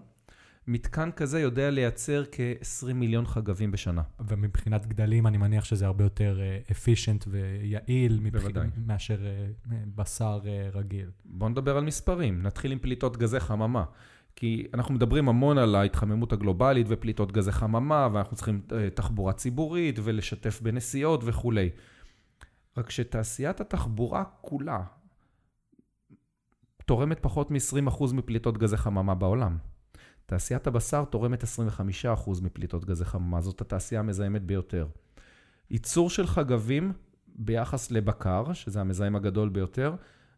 [0.68, 4.02] מתקן כזה יודע לייצר כ-20 מיליון חגבים בשנה.
[4.20, 6.40] ומבחינת גדלים, אני מניח שזה הרבה יותר
[6.72, 8.44] אפישנט uh, ויעיל מבח...
[8.86, 11.10] מאשר uh, בשר uh, רגיל.
[11.26, 12.42] בואו נדבר על מספרים.
[12.42, 13.84] נתחיל עם פליטות גזי חממה.
[14.36, 20.00] כי אנחנו מדברים המון על ההתחממות הגלובלית ופליטות גזי חממה, ואנחנו צריכים אה, תחבורה ציבורית
[20.04, 21.70] ולשתף בנסיעות וכולי.
[22.78, 24.84] רק שתעשיית התחבורה כולה
[26.86, 29.58] תורמת פחות מ-20% מפליטות גזי חממה בעולם.
[30.26, 31.46] תעשיית הבשר תורמת 25%
[32.42, 34.88] מפליטות גזי חממה, זאת התעשייה המזהמת ביותר.
[35.70, 36.94] ייצור של חגבים
[37.28, 39.96] ביחס לבקר, שזה המזהם הגדול ביותר,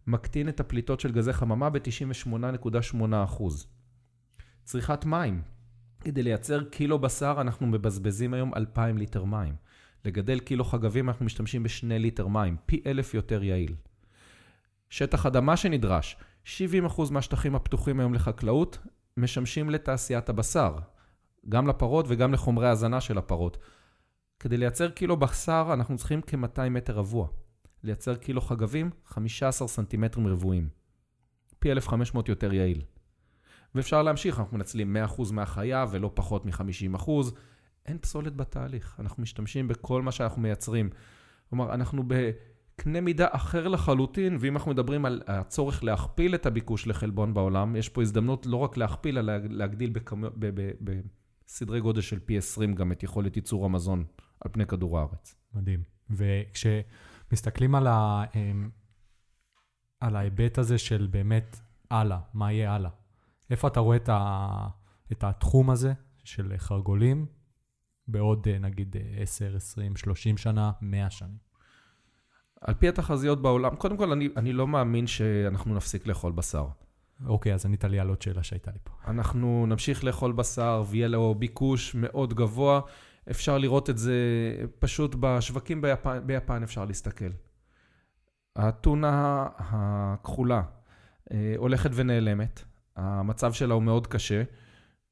[0.08, 3.44] מקטין את הפליטות של גזי חממה ב-98.8%.
[4.64, 5.42] צריכת מים.
[6.02, 9.56] כדי לייצר קילו בשר אנחנו מבזבזים היום 2,000 ליטר מים.
[10.06, 13.76] לגדל קילו חגבים אנחנו משתמשים בשני ליטר מים, פי אלף יותר יעיל.
[14.90, 16.50] שטח אדמה שנדרש, 70%
[17.12, 18.78] מהשטחים הפתוחים היום לחקלאות
[19.18, 20.76] משמשים לתעשיית הבשר,
[21.50, 23.58] גם לפרות וגם לחומרי הזנה של הפרות.
[24.40, 27.28] כדי לייצר קילו בשר אנחנו צריכים כ-200 מטר רבוע.
[27.84, 30.70] לייצר קילו חגבים, 15 סנטימטרים רבועים.
[31.60, 32.82] פי 1,500 יותר יעיל.
[33.76, 37.12] ואפשר להמשיך, אנחנו מנצלים 100% מהחיה ולא פחות מ-50%.
[37.86, 40.90] אין פסולת בתהליך, אנחנו משתמשים בכל מה שאנחנו מייצרים.
[41.50, 47.34] כלומר, אנחנו בקנה מידה אחר לחלוטין, ואם אנחנו מדברים על הצורך להכפיל את הביקוש לחלבון
[47.34, 49.94] בעולם, יש פה הזדמנות לא רק להכפיל, אלא להגדיל
[50.82, 54.06] בסדרי גודל של פי 20 גם את יכולת ייצור המזון
[54.42, 55.36] על פני כדור הארץ.
[55.54, 55.84] מדהים.
[56.10, 58.24] וכשמסתכלים על, ה...
[58.36, 58.70] אמ,
[60.00, 61.60] על ההיבט הזה של באמת
[61.92, 62.90] הלאה, מה יהיה הלאה?
[63.50, 64.68] איפה אתה רואה את, ה,
[65.12, 67.26] את התחום הזה של חרגולים
[68.08, 71.38] בעוד אה, נגיד 10, 20, 30 שנה, 100 שנים?
[72.62, 76.68] על פי התחזיות בעולם, קודם כל, אני, אני לא מאמין שאנחנו נפסיק לאכול בשר.
[77.26, 78.94] אוקיי, אז ענית לי על עוד שאלה שהייתה לי פה.
[79.08, 82.82] אנחנו נמשיך לאכול בשר ויהיה לו ביקוש מאוד גבוה.
[83.32, 84.16] אפשר לראות את זה
[84.80, 87.30] פשוט בשווקים ביפן, ביפן אפשר להסתכל.
[88.56, 90.62] האתונה הכחולה
[91.32, 92.64] אה, הולכת ונעלמת,
[92.96, 94.44] המצב שלה הוא מאוד קשה.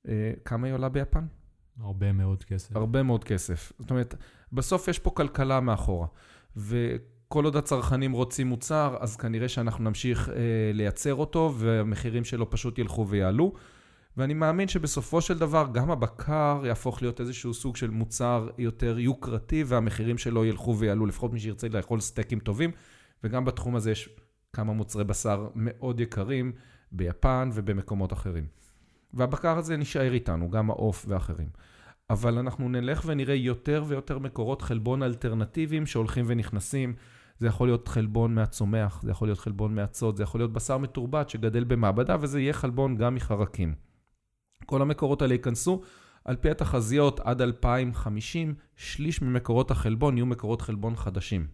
[0.07, 1.25] אה, כמה היא עולה ביפן?
[1.79, 2.75] הרבה מאוד כסף.
[2.75, 3.71] הרבה מאוד כסף.
[3.79, 4.15] זאת אומרת,
[4.53, 6.07] בסוף יש פה כלכלה מאחורה.
[6.57, 10.35] וכל עוד הצרכנים רוצים מוצר, אז כנראה שאנחנו נמשיך אה,
[10.73, 13.53] לייצר אותו, והמחירים שלו פשוט ילכו ויעלו.
[14.17, 19.63] ואני מאמין שבסופו של דבר גם הבקר יהפוך להיות איזשהו סוג של מוצר יותר יוקרתי,
[19.63, 22.71] והמחירים שלו ילכו ויעלו, לפחות מי שירצה לאכול סטייקים טובים.
[23.23, 24.09] וגם בתחום הזה יש
[24.53, 26.51] כמה מוצרי בשר מאוד יקרים
[26.91, 28.45] ביפן ובמקומות אחרים.
[29.13, 31.49] והבקר הזה נשאר איתנו, גם העוף ואחרים.
[32.09, 36.93] אבל אנחנו נלך ונראה יותר ויותר מקורות חלבון אלטרנטיביים שהולכים ונכנסים.
[37.39, 41.29] זה יכול להיות חלבון מהצומח, זה יכול להיות חלבון מהצוד, זה יכול להיות בשר מתורבת
[41.29, 43.73] שגדל במעבדה, וזה יהיה חלבון גם מחרקים.
[44.65, 45.81] כל המקורות האלה ייכנסו.
[46.25, 51.47] על פי התחזיות, עד 2050, שליש ממקורות החלבון יהיו מקורות חלבון חדשים.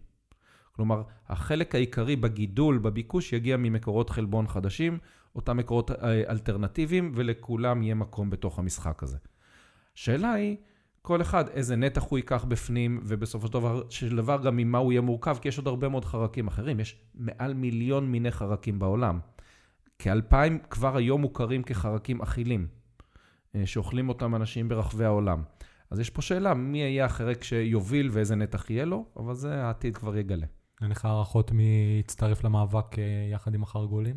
[0.72, 4.98] כלומר, החלק העיקרי בגידול, בביקוש, יגיע ממקורות חלבון חדשים,
[5.38, 9.18] אותם מקורות אה, אלטרנטיביים, ולכולם יהיה מקום בתוך המשחק הזה.
[9.96, 10.56] השאלה היא,
[11.02, 14.92] כל אחד איזה נתח הוא ייקח בפנים, ובסופו של דבר, של דבר גם ממה הוא
[14.92, 16.80] יהיה מורכב, כי יש עוד הרבה מאוד חרקים אחרים.
[16.80, 19.18] יש מעל מיליון מיני חרקים בעולם.
[19.98, 22.66] כאלפיים כבר היום מוכרים כחרקים אכילים,
[23.54, 25.42] אה, שאוכלים אותם אנשים ברחבי העולם.
[25.90, 29.96] אז יש פה שאלה, מי יהיה החרק שיוביל ואיזה נתח יהיה לו, אבל זה העתיד
[29.96, 30.46] כבר יגלה.
[30.82, 34.16] אין לך הערכות מי יצטרף למאבק אה, יחד עם החרגולים?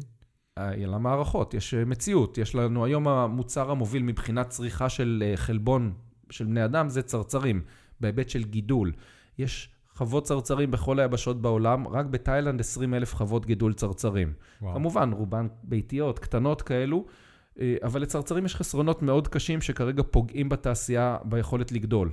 [0.60, 1.54] למה הערכות?
[1.54, 2.38] יש אה, מציאות.
[2.38, 5.94] יש לנו היום המוצר המוביל מבחינת צריכה של אה, חלבון
[6.30, 7.62] של בני אדם, זה צרצרים,
[8.00, 8.92] בהיבט של גידול.
[9.38, 14.34] יש חוות צרצרים בכל היבשות בעולם, רק בתאילנד 20 אלף חוות גידול צרצרים.
[14.62, 14.74] וואו.
[14.74, 17.06] כמובן, רובן ביתיות, קטנות כאלו,
[17.84, 22.12] אבל לצרצרים יש חסרונות מאוד קשים שכרגע פוגעים בתעשייה ביכולת לגדול.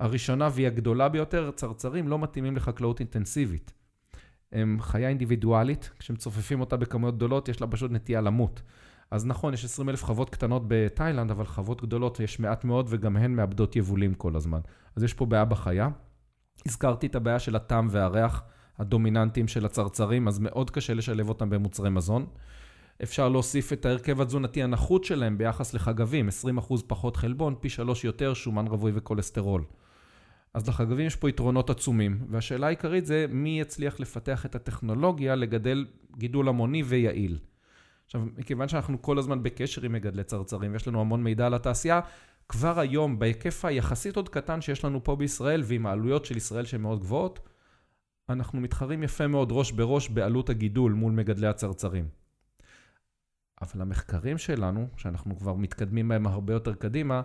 [0.00, 3.72] הראשונה והיא הגדולה ביותר, צרצרים לא מתאימים לחקלאות אינטנסיבית.
[4.52, 8.62] הם חיה אינדיבידואלית, כשמצופפים אותה בכמויות גדולות, יש לה פשוט נטייה למות.
[9.10, 13.16] אז נכון, יש 20 אלף חוות קטנות בתאילנד, אבל חוות גדולות יש מעט מאוד, וגם
[13.16, 14.60] הן מאבדות יבולים כל הזמן.
[14.96, 15.88] אז יש פה בעיה בחיה.
[16.66, 18.42] הזכרתי את הבעיה של הטעם והריח
[18.78, 22.26] הדומיננטיים של הצרצרים, אז מאוד קשה לשלב אותם במוצרי מזון.
[23.02, 28.34] אפשר להוסיף את ההרכב התזונתי הנחות שלהם ביחס לחגבים, 20% פחות חלבון, פי 3 יותר
[28.34, 29.64] שומן רווי וכולסטרול.
[30.54, 35.86] אז לחגבים יש פה יתרונות עצומים, והשאלה העיקרית זה מי יצליח לפתח את הטכנולוגיה לגדל
[36.16, 37.38] גידול המוני ויעיל.
[38.04, 42.00] עכשיו, מכיוון שאנחנו כל הזמן בקשר עם מגדלי צרצרים ויש לנו המון מידע על התעשייה,
[42.48, 46.80] כבר היום, בהיקף היחסית עוד קטן שיש לנו פה בישראל, ועם העלויות של ישראל שהן
[46.80, 47.48] מאוד גבוהות,
[48.28, 52.08] אנחנו מתחרים יפה מאוד ראש בראש בעלות הגידול מול מגדלי הצרצרים.
[53.62, 57.22] אבל המחקרים שלנו, שאנחנו כבר מתקדמים בהם הרבה יותר קדימה,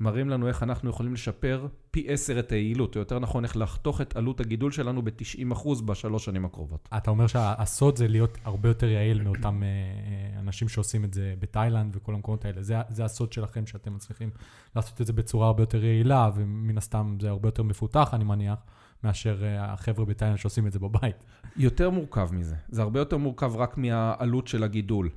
[0.00, 4.00] מראים לנו איך אנחנו יכולים לשפר פי עשר את היעילות, או יותר נכון, איך לחתוך
[4.00, 6.88] את עלות הגידול שלנו ב-90% בשלוש שנים הקרובות.
[6.96, 11.34] אתה אומר שהסוד זה להיות הרבה יותר יעיל מאותם אה, אה, אנשים שעושים את זה
[11.38, 12.62] בתאילנד וכל המקומות האלה.
[12.62, 14.30] זה, זה הסוד שלכם, שאתם מצליחים
[14.76, 18.58] לעשות את זה בצורה הרבה יותר יעילה, ומן הסתם זה הרבה יותר מפותח, אני מניח.
[19.04, 21.24] מאשר אה, החבר'ה בתאילנד שעושים את זה בבית.
[21.56, 22.56] יותר מורכב מזה.
[22.68, 25.10] זה הרבה יותר מורכב רק מהעלות של הגידול.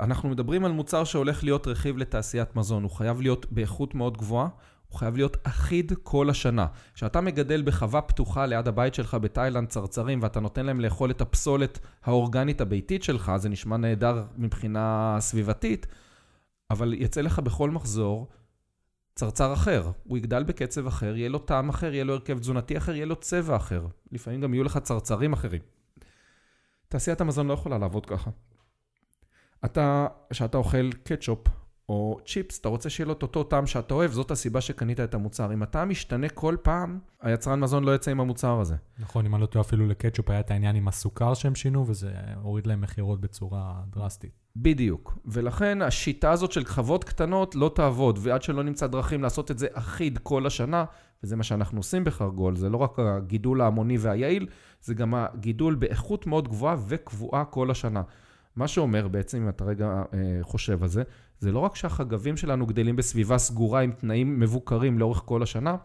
[0.00, 4.48] אנחנו מדברים על מוצר שהולך להיות רכיב לתעשיית מזון, הוא חייב להיות באיכות מאוד גבוהה,
[4.88, 6.66] הוא חייב להיות אחיד כל השנה.
[6.94, 11.78] כשאתה מגדל בחווה פתוחה ליד הבית שלך בתאילנד צרצרים ואתה נותן להם לאכול את הפסולת
[12.04, 15.86] האורגנית הביתית שלך, זה נשמע נהדר מבחינה סביבתית,
[16.70, 18.28] אבל יצא לך בכל מחזור
[19.14, 19.90] צרצר אחר.
[20.04, 23.16] הוא יגדל בקצב אחר, יהיה לו טעם אחר, יהיה לו הרכב תזונתי אחר, יהיה לו
[23.16, 23.86] צבע אחר.
[24.12, 25.60] לפעמים גם יהיו לך צרצרים אחרים.
[26.88, 28.30] תעשיית המזון לא יכולה לעבוד ככה.
[29.64, 31.48] אתה, כשאתה אוכל קטשופ
[31.88, 35.14] או צ'יפס, אתה רוצה שיהיה לו את אותו טעם שאתה אוהב, זאת הסיבה שקנית את
[35.14, 35.52] המוצר.
[35.52, 38.76] אם הטעם משתנה כל פעם, היצרן מזון לא יצא עם המוצר הזה.
[38.98, 42.12] נכון, אם אני לא טועה, אפילו לקטשופ היה את העניין עם הסוכר שהם שינו, וזה
[42.42, 44.30] הוריד להם מכירות בצורה דרסטית.
[44.56, 45.18] בדיוק.
[45.24, 49.66] ולכן השיטה הזאת של חוות קטנות לא תעבוד, ועד שלא נמצא דרכים לעשות את זה
[49.72, 50.84] אחיד כל השנה,
[51.22, 54.46] וזה מה שאנחנו עושים בחרגול, זה לא רק הגידול ההמוני והיעיל,
[54.80, 58.02] זה גם הגידול באיכות מאוד גבוהה וקבועה כל השנה.
[58.56, 61.02] מה שאומר בעצם, אם אתה רגע אה, חושב על זה,
[61.38, 65.76] זה לא רק שהחגבים שלנו גדלים בסביבה סגורה עם תנאים מבוקרים לאורך כל השנה,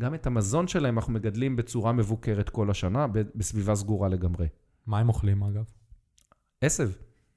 [0.00, 4.46] גם את המזון שלהם אנחנו מגדלים בצורה מבוקרת כל השנה, בסביבה סגורה לגמרי.
[4.86, 5.64] מה הם אוכלים אגב?
[6.60, 6.90] עשב.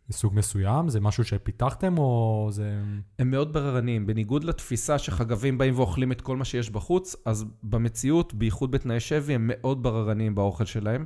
[0.07, 0.89] זה סוג מסוים?
[0.89, 2.81] זה משהו שפיתחתם או זה...
[3.19, 4.07] הם מאוד בררניים.
[4.07, 9.35] בניגוד לתפיסה שחגבים באים ואוכלים את כל מה שיש בחוץ, אז במציאות, בייחוד בתנאי שבי,
[9.35, 11.05] הם מאוד בררניים באוכל שלהם,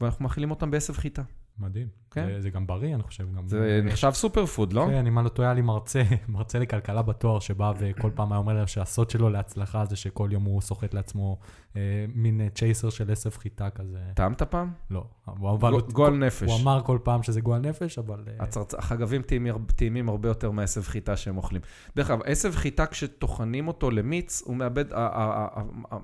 [0.00, 1.22] ואנחנו מאכילים אותם בעשב חיטה.
[1.60, 1.88] מדהים.
[2.10, 2.26] כן.
[2.26, 3.34] זה- זה גם בריא, אני חושב.
[3.36, 3.48] גם...
[3.48, 4.86] זה נחשב סופר פוד, לא?
[4.90, 8.38] כן, אם אני לא טועה, היה לי מרצה, מרצה לכלכלה בתואר, שבא וכל פעם היה
[8.38, 11.38] אומר שהסוד שלו להצלחה זה שכל יום הוא סוחט לעצמו
[11.76, 11.80] אה,
[12.14, 13.98] מין צ'ייסר של עשב חיטה כזה.
[14.14, 14.72] טעמת פעם?
[14.90, 16.48] לא, הוא, אבל הוא, גועל נפש.
[16.50, 18.24] הוא אמר כל פעם שזה גועל נפש, אבל...
[18.28, 18.74] אה, הצרצ...
[18.74, 21.62] החגבים טעימים, טעימים הרבה יותר מעשב חיטה שהם אוכלים.
[21.96, 25.62] דרך אגב, עשב חיטה, כשטוחנים אותו למיץ, הוא מאבד, ה- ה- ה-
[25.94, 25.96] ה-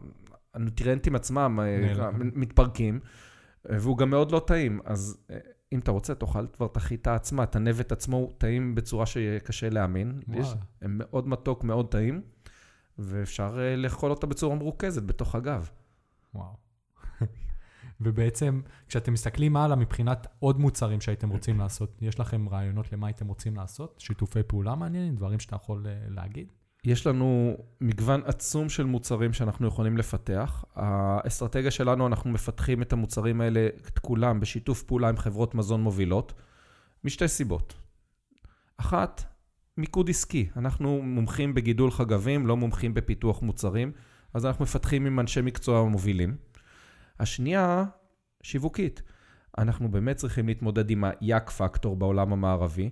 [0.54, 2.10] הנוטריאנטים עצמם אה.
[2.18, 3.08] מתפרקים, אה,
[3.68, 4.80] והוא גם מאוד לא טעים.
[4.84, 5.38] אז אה,
[5.72, 9.70] אם אתה רוצה, תאכל כבר את החיטה עצמה, את הנבט עצמו הוא טעים בצורה שקשה
[9.70, 10.20] להאמין.
[10.28, 10.42] וואלה.
[10.42, 12.22] יש, הם מאוד מתוק, מאוד טעים,
[12.98, 15.70] ואפשר אה, לאכול אותה בצורה מרוכזת בתוך הגב.
[16.34, 16.56] וואו.
[18.00, 23.26] ובעצם, כשאתם מסתכלים הלאה מבחינת עוד מוצרים שהייתם רוצים לעשות, יש לכם רעיונות למה הייתם
[23.26, 23.94] רוצים לעשות?
[23.98, 25.16] שיתופי פעולה מעניינים?
[25.16, 26.52] דברים שאתה יכול אה, להגיד?
[26.86, 30.64] יש לנו מגוון עצום של מוצרים שאנחנו יכולים לפתח.
[30.74, 36.32] האסטרטגיה שלנו, אנחנו מפתחים את המוצרים האלה, את כולם, בשיתוף פעולה עם חברות מזון מובילות,
[37.04, 37.74] משתי סיבות.
[38.76, 39.24] אחת,
[39.76, 40.48] מיקוד עסקי.
[40.56, 43.92] אנחנו מומחים בגידול חגבים, לא מומחים בפיתוח מוצרים,
[44.34, 46.36] אז אנחנו מפתחים עם אנשי מקצוע מובילים.
[47.20, 47.84] השנייה,
[48.42, 49.02] שיווקית.
[49.58, 52.90] אנחנו באמת צריכים להתמודד עם היאק פקטור בעולם המערבי.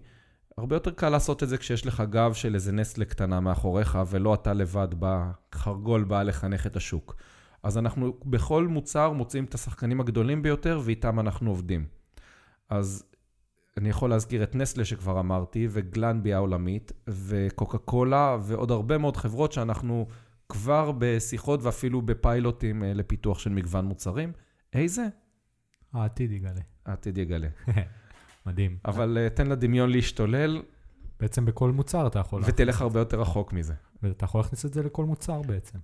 [0.59, 4.35] הרבה יותר קל לעשות את זה כשיש לך גב של איזה נסטלה קטנה מאחוריך, ולא
[4.35, 7.17] אתה לבד בחרגול בא לחנך את השוק.
[7.63, 11.87] אז אנחנו בכל מוצר מוצאים את השחקנים הגדולים ביותר, ואיתם אנחנו עובדים.
[12.71, 13.05] אז
[13.77, 19.53] אני יכול להזכיר את נסטלה שכבר אמרתי, וגלנבי העולמית, וקוקה קולה, ועוד הרבה מאוד חברות
[19.53, 20.07] שאנחנו
[20.49, 24.33] כבר בשיחות ואפילו בפיילוטים אה, לפיתוח של מגוון מוצרים.
[24.73, 25.07] איזה?
[25.93, 26.61] העתיד יגלה.
[26.87, 27.49] העתיד יגלה.
[28.47, 28.77] מדהים.
[28.85, 30.63] אבל אה, תן לדמיון להשתולל,
[31.21, 32.43] בעצם בכל מוצר אתה יכול...
[32.47, 33.75] ותלך הרבה יותר רחוק מזה.
[34.03, 35.79] ואתה יכול להכניס את זה לכל מוצר בעצם.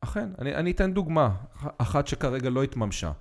[0.00, 1.34] אכן, אני, אני אתן דוגמה,
[1.78, 3.12] אחת שכרגע לא התממשה.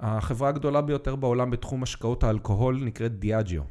[0.00, 3.62] החברה הגדולה ביותר בעולם בתחום השקעות האלכוהול נקראת דיאג'יו.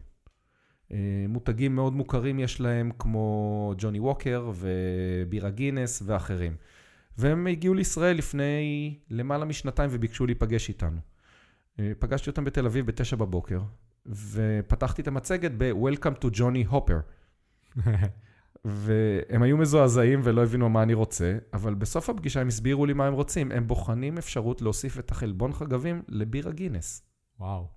[0.92, 6.56] אה, מותגים מאוד מוכרים יש להם, כמו ג'וני ווקר ובירה גינס ואחרים.
[7.18, 11.00] והם הגיעו לישראל לפני למעלה משנתיים וביקשו להיפגש איתנו.
[11.80, 13.60] אה, פגשתי אותם בתל אביב בתשע בבוקר,
[14.06, 17.02] ופתחתי את המצגת ב-Welcome to Johnny Hopper.
[18.66, 23.08] והם היו מזועזעים ולא הבינו מה אני רוצה, אבל בסוף הפגישה הם הסבירו לי מה
[23.08, 23.52] הם רוצים.
[23.52, 27.04] הם בוחנים אפשרות להוסיף את החלבון חגבים לבירה גינס.
[27.40, 27.68] וואו.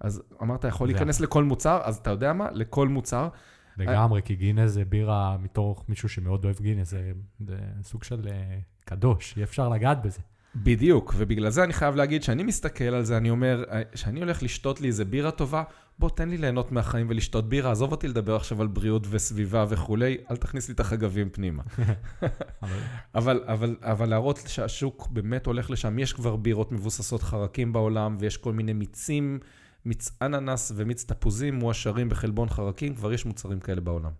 [0.00, 2.50] אז אמרת, יכול זה- להיכנס לכל מוצר, אז אתה יודע מה?
[2.50, 3.28] לכל מוצר.
[3.76, 7.12] לגמרי, כי גינס זה בירה מתוך מישהו שמאוד אוהב גינס, זה,
[7.46, 10.20] זה סוג של אה, קדוש, אי אפשר לגעת בזה.
[10.54, 14.42] בדיוק, ובגלל זה אני חייב להגיד שאני מסתכל על זה, אני אומר, אה, שאני הולך
[14.42, 15.62] לשתות לי איזה בירה טובה,
[15.98, 20.16] בוא תן לי ליהנות מהחיים ולשתות בירה, עזוב אותי לדבר עכשיו על בריאות וסביבה וכולי,
[20.30, 21.62] אל תכניס לי את החגבים פנימה.
[22.62, 22.78] אבל
[23.14, 28.36] אבל, אבל, אבל להראות שהשוק באמת הולך לשם, יש כבר בירות מבוססות חרקים בעולם, ויש
[28.36, 29.38] כל מיני מיצים,
[29.84, 34.12] מיץ אננס ומיץ תפוזים מועשרים בחלבון חרקים, כבר יש מוצרים כאלה בעולם.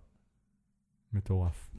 [1.13, 1.70] מטורף.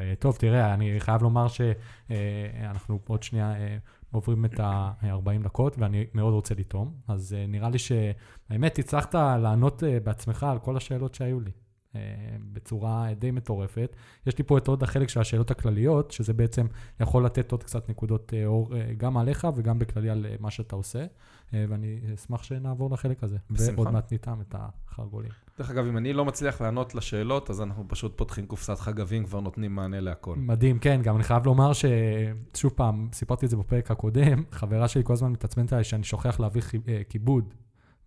[0.00, 3.76] אה, טוב, תראה, אני חייב לומר שאנחנו עוד שנייה אה,
[4.10, 9.84] עוברים את ה-40 דקות, ואני מאוד רוצה לטעום, אז אה, נראה לי שהאמת, הצלחת לענות
[9.84, 11.50] אה, בעצמך על כל השאלות שהיו לי.
[11.94, 12.00] אה,
[12.52, 13.96] בצורה די מטורפת.
[14.26, 16.66] יש לי פה את עוד החלק של השאלות הכלליות, שזה בעצם
[17.00, 20.50] יכול לתת עוד קצת נקודות אה, אור אה, גם עליך וגם בכללי על אה, מה
[20.50, 21.06] שאתה עושה,
[21.54, 23.36] אה, ואני אשמח שנעבור לחלק הזה.
[23.50, 23.72] בשמחה.
[23.74, 25.30] ועוד מעט נטעם את החרגולים.
[25.58, 29.40] דרך אגב, אם אני לא מצליח לענות לשאלות, אז אנחנו פשוט פותחים קופסת חגבים, כבר
[29.40, 30.34] נותנים מענה להכל.
[30.38, 35.04] מדהים, כן, גם אני חייב לומר ששוב פעם, סיפרתי את זה בפרק הקודם, חברה שלי
[35.04, 37.54] כל הזמן מתעצמנת עליי שאני שוכח להביא חי- אה, כיבוד.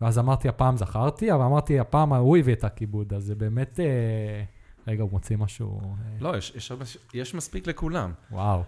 [0.01, 3.79] ואז אמרתי, הפעם זכרתי, אבל אמרתי, הפעם הוא הביא את הכיבוד, אז זה באמת...
[3.79, 4.43] אה,
[4.87, 5.81] רגע, הוא מוציא משהו...
[5.81, 5.87] אה,
[6.19, 8.11] לא, יש, יש, יש מספיק לכולם.
[8.31, 8.63] וואו.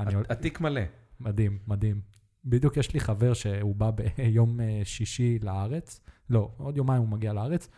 [0.00, 0.14] אני...
[0.16, 0.80] הת- התיק מלא.
[1.20, 2.00] מדהים, מדהים.
[2.44, 7.32] בדיוק יש לי חבר שהוא בא ביום אה, שישי לארץ, לא, עוד יומיים הוא מגיע
[7.32, 7.68] לארץ,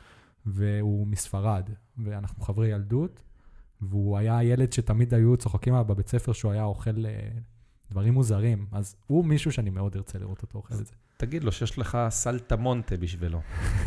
[0.47, 3.23] והוא מספרד, ואנחנו חברי ילדות,
[3.81, 7.29] והוא היה ילד שתמיד היו צוחקים עליו בבית ספר שהוא היה אוכל אה,
[7.91, 10.93] דברים מוזרים, אז הוא מישהו שאני מאוד ארצה לראות אותו אוכל את זה.
[11.17, 13.41] תגיד לו שיש לך סלטה מונטה בשבילו.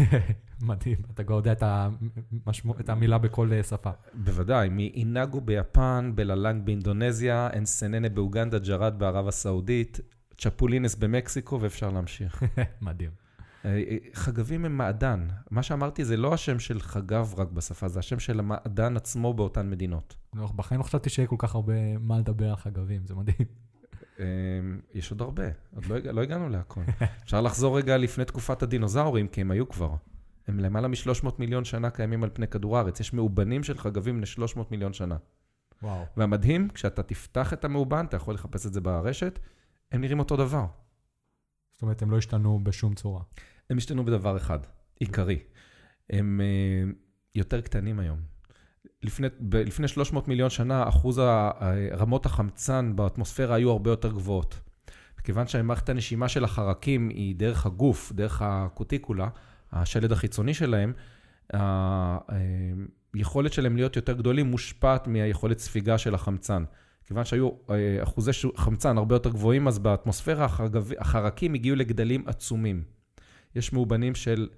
[0.61, 3.91] מדהים, אתה כבר יודע את, המשמו, את המילה בכל אה, שפה.
[4.13, 9.99] בוודאי, מאינגו ביפן, בללנג באינדונזיה, אנסננה באוגנדה, ג'רד בערב הסעודית,
[10.37, 12.43] צ'פולינס במקסיקו, ואפשר להמשיך.
[12.81, 13.28] מדהים.
[13.65, 15.27] אה, אה, חגבים הם מעדן.
[15.51, 19.69] מה שאמרתי זה לא השם של חגב רק בשפה, זה השם של המעדן עצמו באותן
[19.69, 20.15] מדינות.
[20.33, 23.47] לא, בחיים לא חשבתי שיהיה כל כך הרבה מה לדבר על חגבים, זה מדהים.
[24.19, 24.25] אה,
[24.93, 25.43] יש עוד הרבה,
[25.75, 26.81] עוד לא, לא הגענו להכל.
[27.23, 29.95] אפשר לחזור רגע לפני תקופת הדינוזאורים, כי הם היו כבר.
[30.47, 32.99] הם למעלה מ-300 מיליון שנה קיימים על פני כדור הארץ.
[32.99, 35.17] יש מאובנים של חגבים ל-300 מיליון שנה.
[35.83, 36.05] וואו.
[36.17, 39.39] והמדהים, כשאתה תפתח את המאובן, אתה יכול לחפש את זה ברשת,
[39.91, 40.65] הם נראים אותו דבר.
[41.79, 43.21] זאת אומרת, הם לא השתנו בשום צורה.
[43.69, 44.59] הם השתנו בדבר אחד.
[44.99, 45.39] עיקרי.
[46.09, 46.93] הם uh,
[47.35, 48.19] יותר קטנים היום.
[49.03, 51.19] לפני, ב, לפני 300 מיליון שנה, אחוז
[51.91, 54.59] רמות החמצן באטמוספירה היו הרבה יותר גבוהות.
[55.19, 59.29] מכיוון שמערכת הנשימה של החרקים היא דרך הגוף, דרך הקוטיקולה,
[59.71, 60.93] השלד החיצוני שלהם,
[63.13, 66.63] היכולת שלהם להיות יותר גדולים מושפעת מהיכולת ספיגה של החמצן.
[67.09, 70.47] כיוון שהיו אה, אחוזי חמצן הרבה יותר גבוהים, אז באטמוספירה
[70.99, 72.83] החרקים הגיעו לגדלים עצומים.
[73.55, 74.49] יש מאובנים של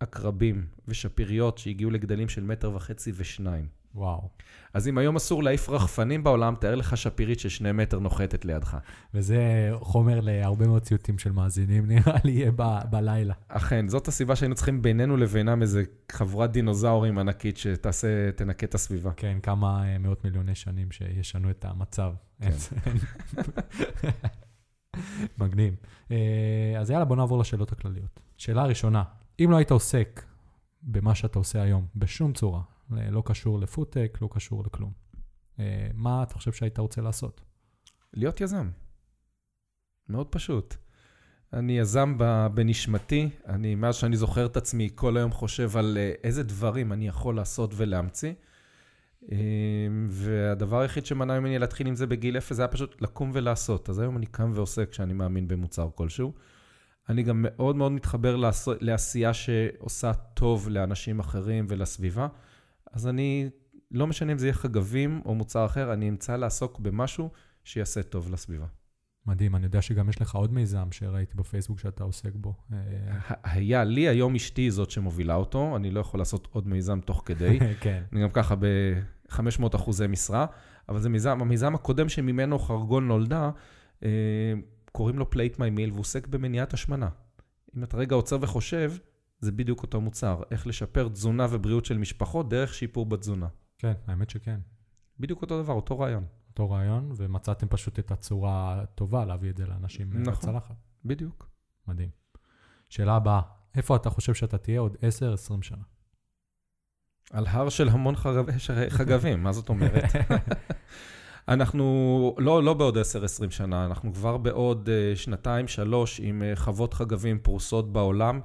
[0.00, 3.66] עקרבים ושפיריות שהגיעו לגדלים של מטר וחצי ושניים.
[3.98, 4.28] וואו.
[4.74, 8.76] אז אם היום אסור להעיף רחפנים בעולם, תאר לך שפירית של שני מטר נוחתת לידך.
[9.14, 13.34] וזה חומר להרבה מאוד ציוטים של מאזינים, נראה לי יהיה ב- בלילה.
[13.48, 15.82] אכן, זאת הסיבה שהיינו צריכים בינינו לבינם איזה
[16.12, 19.12] חבורת דינוזאורים ענקית שתעשה, תנקה את הסביבה.
[19.16, 22.12] כן, כמה אה, מאות מיליוני שנים שישנו את המצב.
[22.42, 22.50] כן.
[25.38, 25.74] מגניב.
[26.10, 28.20] אה, אז יאללה, בוא נעבור לשאלות הכלליות.
[28.36, 29.02] שאלה ראשונה,
[29.40, 30.22] אם לא היית עוסק
[30.82, 32.60] במה שאתה עושה היום, בשום צורה,
[32.90, 34.92] לא קשור לפודטק, לא קשור לכלום.
[35.60, 37.40] אה, מה אתה חושב שהיית רוצה לעשות?
[38.14, 38.70] להיות יזם.
[40.08, 40.74] מאוד פשוט.
[41.52, 42.18] אני יזם
[42.54, 47.08] בנשמתי, אני, מאז שאני זוכר את עצמי, כל היום חושב על אה, איזה דברים אני
[47.08, 48.32] יכול לעשות ולהמציא.
[49.32, 49.36] אה,
[50.08, 53.90] והדבר היחיד שמנע ממני להתחיל עם זה בגיל אפס, זה היה פשוט לקום ולעשות.
[53.90, 56.32] אז היום אני קם ועושה כשאני מאמין במוצר כלשהו.
[57.08, 58.36] אני גם מאוד מאוד מתחבר
[58.80, 62.28] לעשייה שעושה טוב לאנשים אחרים ולסביבה.
[62.92, 63.50] אז אני,
[63.90, 67.30] לא משנה אם זה יהיה חגבים או מוצר אחר, אני אמצא לעסוק במשהו
[67.64, 68.66] שיעשה טוב לסביבה.
[69.26, 72.54] מדהים, אני יודע שגם יש לך עוד מיזם שראיתי בפייסבוק שאתה עוסק בו.
[73.44, 77.58] היה לי, היום אשתי זאת שמובילה אותו, אני לא יכול לעשות עוד מיזם תוך כדי.
[77.80, 78.02] כן.
[78.12, 80.46] אני גם ככה ב-500 אחוזי משרה,
[80.88, 83.50] אבל זה מיזם, המיזם הקודם שממנו חרגון נולדה,
[84.02, 84.08] אה,
[84.92, 87.08] קוראים לו Plate My Meal, והוא עוסק במניעת השמנה.
[87.76, 88.92] אם אתה רגע עוצר וחושב,
[89.40, 93.48] זה בדיוק אותו מוצר, איך לשפר תזונה ובריאות של משפחות דרך שיפור בתזונה.
[93.78, 94.60] כן, האמת שכן.
[95.20, 96.24] בדיוק אותו דבר, אותו רעיון.
[96.48, 100.76] אותו רעיון, ומצאתם פשוט את הצורה הטובה להביא את זה לאנשים נכון, בצלחת.
[101.04, 101.48] בדיוק.
[101.88, 102.08] מדהים.
[102.88, 103.40] שאלה הבאה,
[103.74, 105.82] איפה אתה חושב שאתה תהיה עוד 10-20 שנה?
[107.32, 108.46] על הר של המון חגב...
[108.88, 110.04] חגבים, מה זאת אומרת?
[111.48, 113.00] אנחנו לא, לא בעוד 10-20
[113.50, 118.40] שנה, אנחנו כבר בעוד uh, שנתיים, שלוש, עם uh, חוות חגבים פרוסות בעולם.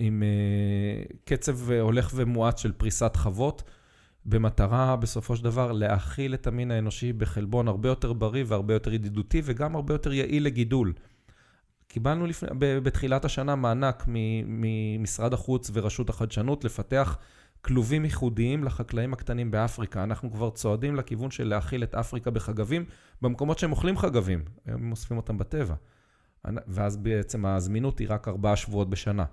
[0.00, 3.62] עם uh, קצב הולך ומואץ של פריסת חוות,
[4.26, 9.42] במטרה בסופו של דבר להאכיל את המין האנושי בחלבון הרבה יותר בריא והרבה יותר ידידותי
[9.44, 10.92] וגם הרבה יותר יעיל לגידול.
[11.88, 14.04] קיבלנו לפני, בתחילת השנה מענק
[14.46, 17.18] ממשרד החוץ ורשות החדשנות לפתח
[17.62, 20.02] כלובים ייחודיים לחקלאים הקטנים באפריקה.
[20.02, 22.84] אנחנו כבר צועדים לכיוון של להאכיל את אפריקה בחגבים,
[23.22, 25.74] במקומות שהם אוכלים חגבים, הם אוספים אותם בטבע.
[26.44, 29.24] ואז בעצם הזמינות היא רק ארבעה שבועות בשנה.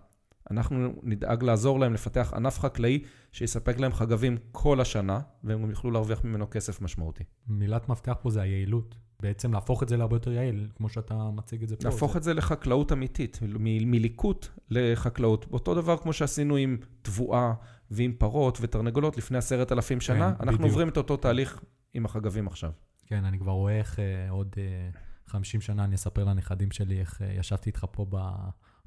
[0.51, 5.91] אנחנו נדאג לעזור להם לפתח ענף חקלאי שיספק להם חגבים כל השנה, והם גם יוכלו
[5.91, 7.23] להרוויח ממנו כסף משמעותי.
[7.47, 8.95] מילת מפתח פה זה היעילות.
[9.19, 11.89] בעצם להפוך את זה להרבה יותר יעיל, כמו שאתה מציג את זה פה.
[11.89, 12.17] להפוך זה...
[12.17, 15.45] את זה לחקלאות אמיתית, מ- מליקוט לחקלאות.
[15.51, 17.53] אותו דבר כמו שעשינו עם תבואה
[17.91, 20.61] ועם פרות ותרנגולות לפני עשרת אלפים שנה, כן, אנחנו בדיוק.
[20.69, 21.61] עוברים את אותו תהליך
[21.93, 22.71] עם החגבים עכשיו.
[23.05, 24.89] כן, אני כבר רואה איך אה, עוד אה,
[25.25, 28.15] 50 שנה אני אספר לנכדים שלי איך אה, ישבתי איתך פה ב...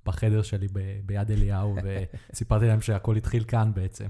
[0.07, 1.77] בחדר שלי ב, ביד אליהו,
[2.33, 4.09] וסיפרתי להם שהכל התחיל כאן בעצם.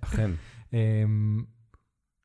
[0.00, 0.30] אכן.
[0.72, 1.44] אמ,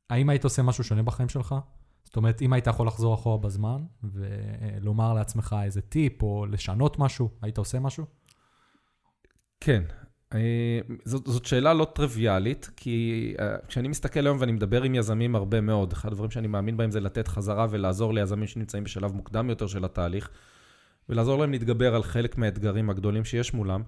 [0.10, 1.56] האם היית עושה משהו שונה בחיים שלך?
[2.04, 7.30] זאת אומרת, אם היית יכול לחזור אחורה בזמן ולומר לעצמך איזה טיפ או לשנות משהו,
[7.42, 8.06] היית עושה משהו?
[9.60, 9.84] כן.
[10.34, 15.36] אה, זאת, זאת שאלה לא טריוויאלית, כי אה, כשאני מסתכל היום ואני מדבר עם יזמים
[15.36, 19.50] הרבה מאוד, אחד הדברים שאני מאמין בהם זה לתת חזרה ולעזור ליזמים שנמצאים בשלב מוקדם
[19.50, 20.30] יותר של התהליך.
[21.10, 23.84] ולעזור להם להתגבר על חלק מהאתגרים הגדולים שיש מולם.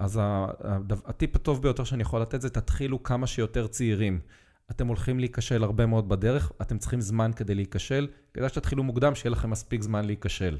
[0.00, 0.20] אז
[1.06, 4.20] הטיפ הטוב ביותר שאני יכול לתת זה תתחילו כמה שיותר צעירים.
[4.70, 9.30] אתם הולכים להיכשל הרבה מאוד בדרך, אתם צריכים זמן כדי להיכשל, כדאי שתתחילו מוקדם, שיהיה
[9.30, 10.58] לכם מספיק זמן להיכשל.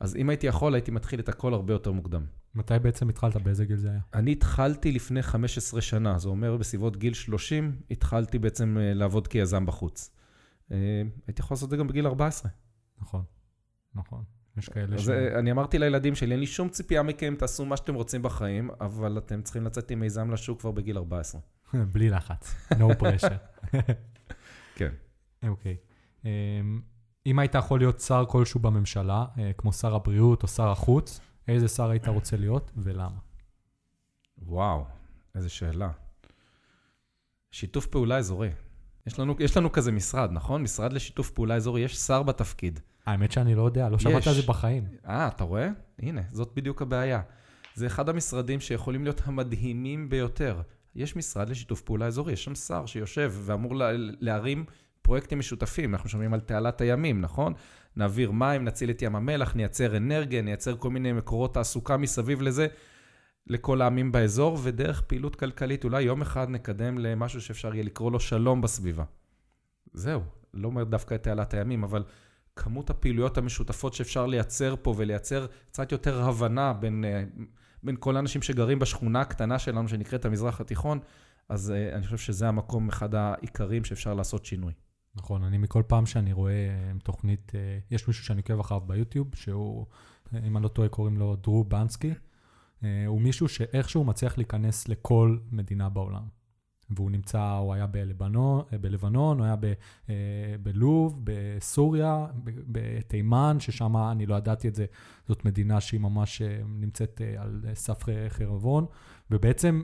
[0.00, 2.24] אז אם הייתי יכול, הייתי מתחיל את הכל הרבה יותר מוקדם.
[2.54, 3.36] מתי בעצם התחלת?
[3.36, 4.00] באיזה גיל זה היה?
[4.14, 9.66] אני התחלתי לפני 15 שנה, זה אומר בסביבות גיל 30, התחלתי בעצם אה, לעבוד כיזם
[9.66, 10.10] בחוץ.
[10.72, 12.50] אה, הייתי יכול לעשות את זה גם בגיל 14.
[13.00, 13.22] נכון,
[13.94, 14.35] נכון.
[14.56, 15.08] יש כאלה ש...
[15.08, 19.18] אני אמרתי לילדים שלי, אין לי שום ציפייה מכם, תעשו מה שאתם רוצים בחיים, אבל
[19.18, 21.40] אתם צריכים לצאת עם מיזם לשוק כבר בגיל 14.
[21.92, 23.70] בלי לחץ, no pressure.
[24.78, 24.92] כן.
[25.48, 25.76] אוקיי.
[26.24, 26.80] אמ,
[27.26, 31.68] אם היית יכול להיות שר כלשהו בממשלה, אה, כמו שר הבריאות או שר החוץ, איזה
[31.68, 33.18] שר היית רוצה להיות ולמה?
[34.38, 34.84] וואו,
[35.34, 35.90] איזה שאלה.
[37.50, 38.50] שיתוף פעולה אזורי.
[39.06, 40.62] יש לנו, יש לנו כזה משרד, נכון?
[40.62, 42.80] משרד לשיתוף פעולה אזורי, יש שר בתפקיד.
[43.06, 44.84] האמת שאני לא יודע, לא שמעת על זה בחיים.
[45.06, 45.68] אה, אתה רואה?
[45.98, 47.20] הנה, זאת בדיוק הבעיה.
[47.74, 50.60] זה אחד המשרדים שיכולים להיות המדהימים ביותר.
[50.94, 53.72] יש משרד לשיתוף פעולה אזורי, יש שם שר שיושב ואמור
[54.20, 54.64] להרים
[55.02, 55.94] פרויקטים משותפים.
[55.94, 57.52] אנחנו שומעים על תעלת הימים, נכון?
[57.96, 62.66] נעביר מים, נציל את ים המלח, נייצר אנרגיה, נייצר כל מיני מקורות תעסוקה מסביב לזה,
[63.46, 68.20] לכל העמים באזור, ודרך פעילות כלכלית, אולי יום אחד נקדם למשהו שאפשר יהיה לקרוא לו
[68.20, 69.04] שלום בסביבה.
[69.92, 70.22] זהו,
[70.54, 72.04] לא אומר דווקא את תעלת הימים, אבל
[72.56, 77.24] כמות הפעילויות המשותפות שאפשר לייצר פה ולייצר קצת יותר הבנה בין, אה,
[77.82, 80.98] בין כל האנשים שגרים בשכונה הקטנה שלנו שנקראת המזרח התיכון,
[81.48, 84.72] אז uh, אני חושב שזה המקום, אחד העיקרים שאפשר לעשות שינוי.
[85.14, 87.52] נכון, אני מכל פעם שאני רואה אה, תוכנית,
[87.90, 89.86] יש מישהו שאני עוקב אחריו ביוטיוב, שהוא,
[90.46, 92.14] אם אני לא טועה, קוראים לו דרו בנסקי.
[93.06, 96.22] הוא מישהו שאיכשהו מצליח להיכנס לכל מדינה בעולם.
[96.90, 99.72] והוא נמצא, הוא היה בלבנון, בלבנון הוא היה ב,
[100.10, 100.14] אה,
[100.62, 104.86] בלוב, בסוריה, בתימן, ששם אני לא ידעתי את זה,
[105.24, 108.86] זאת מדינה שהיא ממש אה, נמצאת אה, על סף חרבון,
[109.30, 109.82] ובעצם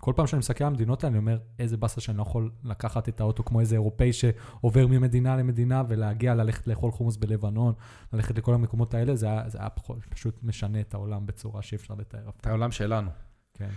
[0.00, 3.08] כל פעם שאני מסתכל על המדינות האלה, אני אומר, איזה באסה שאני לא יכול לקחת
[3.08, 7.74] את האוטו כמו איזה אירופאי שעובר ממדינה למדינה ולהגיע, ללכת לאכול חומוס בלבנון,
[8.12, 9.68] ללכת לכל המקומות האלה, זה היה, זה היה
[10.10, 12.30] פשוט משנה את העולם בצורה שאי אפשר לתאר.
[12.40, 13.10] את העולם שלנו.
[13.54, 13.70] כן.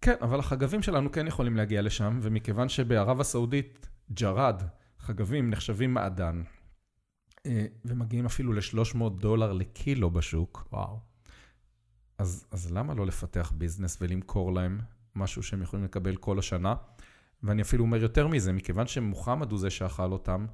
[0.00, 4.62] כן, אבל החגבים שלנו כן יכולים להגיע לשם, ומכיוון שבערב הסעודית, ג'רד,
[4.98, 6.42] חגבים נחשבים מעדן,
[7.46, 10.68] אה, ומגיעים אפילו ל-300 דולר לקילו בשוק.
[10.72, 10.98] וואו.
[12.18, 14.80] אז, אז למה לא לפתח ביזנס ולמכור להם
[15.14, 16.74] משהו שהם יכולים לקבל כל השנה?
[17.42, 20.46] ואני אפילו אומר יותר מזה, מכיוון שמוחמד הוא זה שאכל אותם,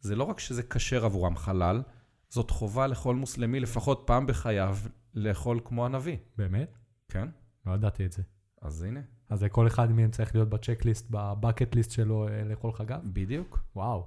[0.00, 1.82] זה לא רק שזה כשר עבורם חלל,
[2.28, 4.76] זאת חובה לכל מוסלמי לפחות פעם בחייו
[5.14, 6.16] לאכול כמו הנביא.
[6.36, 6.78] באמת?
[7.08, 7.28] כן.
[7.66, 8.22] לא ידעתי את זה.
[8.60, 9.00] אז הנה.
[9.28, 13.00] אז כל אחד מהם צריך להיות בצ'קליסט, בבקט ליסט שלו אה, לאכול חגב?
[13.04, 13.58] בדיוק.
[13.76, 14.06] וואו.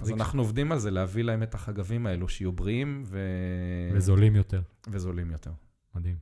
[0.00, 3.18] אז אנחנו עובדים על זה, להביא להם את החגבים האלו, שיהיו בריאים ו...
[3.94, 4.62] וזולים יותר.
[4.88, 5.52] וזולים יותר.
[5.94, 6.16] מדהים.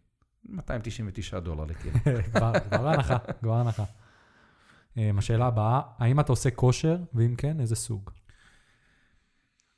[0.48, 1.98] 299 דולר לקילו.
[2.72, 3.84] כבר הנחה, כבר הנחה.
[4.96, 8.10] אמ, השאלה הבאה, האם אתה עושה כושר, ואם כן, איזה סוג?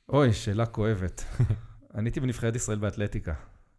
[0.09, 1.23] אוי, שאלה כואבת.
[1.95, 3.33] אני הייתי בנבחרת ישראל באתלטיקה.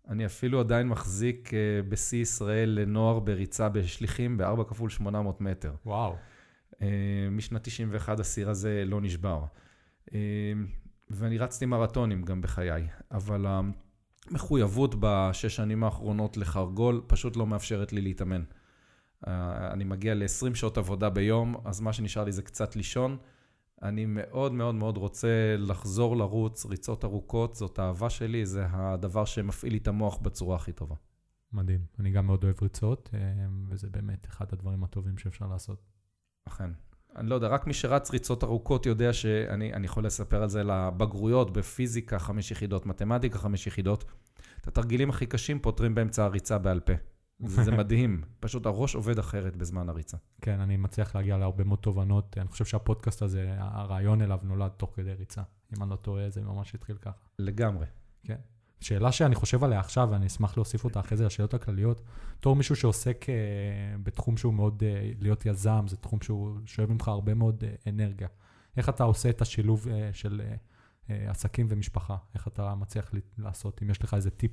[0.08, 1.52] אני אפילו עדיין מחזיק uh,
[1.88, 5.72] בשיא ישראל לנוער בריצה בשליחים ב-4 כפול 800 מטר.
[5.86, 6.16] וואו.
[6.72, 6.76] Uh,
[7.30, 9.44] משנת 91 הסיר הזה לא נשבר.
[10.06, 10.12] Uh,
[11.10, 13.46] ואני רצתי מרתונים גם בחיי, אבל
[14.28, 18.42] המחויבות בשש שנים האחרונות לחרגול פשוט לא מאפשרת לי להתאמן.
[19.26, 23.16] אני מגיע ל-20 שעות עבודה ביום, אז מה שנשאר לי זה קצת לישון.
[23.82, 29.72] אני מאוד מאוד מאוד רוצה לחזור לרוץ, ריצות ארוכות, זאת אהבה שלי, זה הדבר שמפעיל
[29.72, 30.94] לי את המוח בצורה הכי טובה.
[31.52, 33.18] מדהים, אני גם מאוד אוהב ריצות, אה,
[33.68, 35.82] וזה באמת אחד הדברים הטובים שאפשר לעשות.
[36.44, 36.70] אכן.
[37.16, 41.52] אני לא יודע, רק מי שרץ ריצות ארוכות יודע שאני יכול לספר על זה לבגרויות
[41.52, 44.04] בפיזיקה, חמש יחידות, מתמטיקה, חמש יחידות.
[44.60, 46.92] את התרגילים הכי קשים פותרים באמצע הריצה בעל פה.
[47.40, 50.16] זה מדהים, פשוט הראש עובד אחרת בזמן הריצה.
[50.40, 52.38] כן, אני מצליח להגיע להרבה מאוד תובנות.
[52.38, 55.42] אני חושב שהפודקאסט הזה, הרעיון אליו נולד תוך כדי ריצה.
[55.76, 57.20] אם אני לא טועה, זה ממש התחיל ככה.
[57.38, 57.86] לגמרי.
[58.24, 58.36] כן.
[58.80, 62.02] שאלה שאני חושב עליה עכשיו, ואני אשמח להוסיף אותה אחרי זה לשאלות הכלליות,
[62.38, 67.08] בתור מישהו שעוסק uh, בתחום שהוא מאוד, uh, להיות יזם, זה תחום שהוא שואב ממך
[67.08, 68.28] הרבה מאוד uh, אנרגיה.
[68.76, 72.16] איך אתה עושה את השילוב uh, של uh, uh, עסקים ומשפחה?
[72.34, 74.52] איך אתה מצליח לעשות, אם יש לך איזה טיפ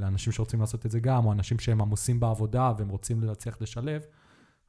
[0.00, 4.02] לאנשים שרוצים לעשות את זה גם, או אנשים שהם עמוסים בעבודה והם רוצים להצליח לשלב,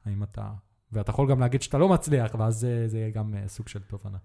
[0.04, 0.50] האם אתה...
[0.92, 3.80] ואתה יכול גם להגיד שאתה לא מצליח, ואז זה, זה יהיה גם אה, סוג של
[3.82, 4.18] תובנה.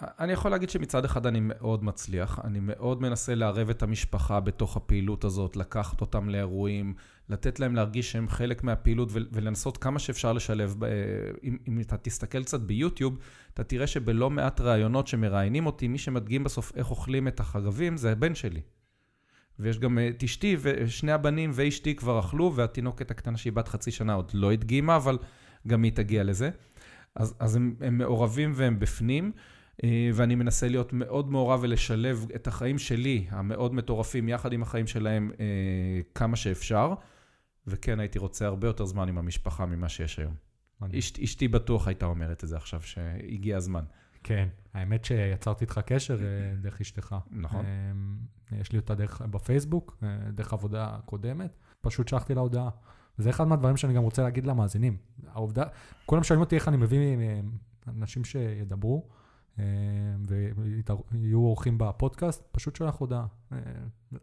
[0.00, 4.76] אני יכול להגיד שמצד אחד אני מאוד מצליח, אני מאוד מנסה לערב את המשפחה בתוך
[4.76, 6.94] הפעילות הזאת, לקחת אותם לאירועים,
[7.28, 10.84] לתת להם להרגיש שהם חלק מהפעילות ולנסות כמה שאפשר לשלב.
[10.84, 10.90] אה,
[11.44, 13.18] אם, אם אתה תסתכל קצת ביוטיוב,
[13.54, 18.12] אתה תראה שבלא מעט ראיונות שמראיינים אותי, מי שמדגים בסוף איך אוכלים את החגבים זה
[18.12, 18.60] הבן שלי.
[19.58, 24.14] ויש גם את אשתי, ושני הבנים ואשתי כבר אכלו, והתינוקת הקטנה שהיא בת חצי שנה
[24.14, 25.18] עוד לא הדגימה, אבל
[25.66, 26.50] גם היא תגיע לזה.
[27.14, 29.32] אז, אז הם, הם מעורבים והם בפנים,
[29.84, 34.86] אה, ואני מנסה להיות מאוד מעורב ולשלב את החיים שלי, המאוד מטורפים, יחד עם החיים
[34.86, 36.94] שלהם, אה, כמה שאפשר.
[37.66, 40.34] וכן, הייתי רוצה הרבה יותר זמן עם המשפחה ממה שיש היום.
[40.98, 43.84] אשת, אשתי בטוח הייתה אומרת את זה עכשיו, שהגיע הזמן.
[44.22, 47.16] כן, האמת שיצרתי איתך קשר אה, דרך אשתך.
[47.30, 47.64] נכון.
[48.52, 51.50] יש לי אותה דרך, בפייסבוק, אה, דרך עבודה קודמת,
[51.80, 52.68] פשוט שלחתי לה הודעה.
[53.18, 54.96] וזה אחד מהדברים שאני גם רוצה להגיד למאזינים.
[55.32, 55.64] העובדה,
[56.06, 57.40] כולם שואלים אותי איך אני מביא אה,
[57.88, 59.08] אנשים שידברו,
[59.58, 59.64] אה,
[61.10, 63.26] ויהיו אורחים בפודקאסט, פשוט שולח הודעה.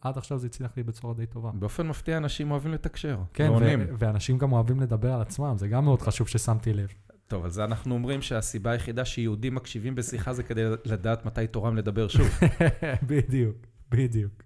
[0.01, 1.51] עד עכשיו זה הצליח לי בצורה די טובה.
[1.51, 3.19] באופן מפתיע אנשים אוהבים לתקשר.
[3.33, 3.51] כן,
[3.97, 6.89] ואנשים גם אוהבים לדבר על עצמם, זה גם מאוד חשוב ששמתי לב.
[7.27, 11.75] טוב, על זה אנחנו אומרים שהסיבה היחידה שיהודים מקשיבים בשיחה זה כדי לדעת מתי תורם
[11.75, 12.27] לדבר שוב.
[13.09, 13.57] בדיוק.
[13.89, 14.43] בדיוק.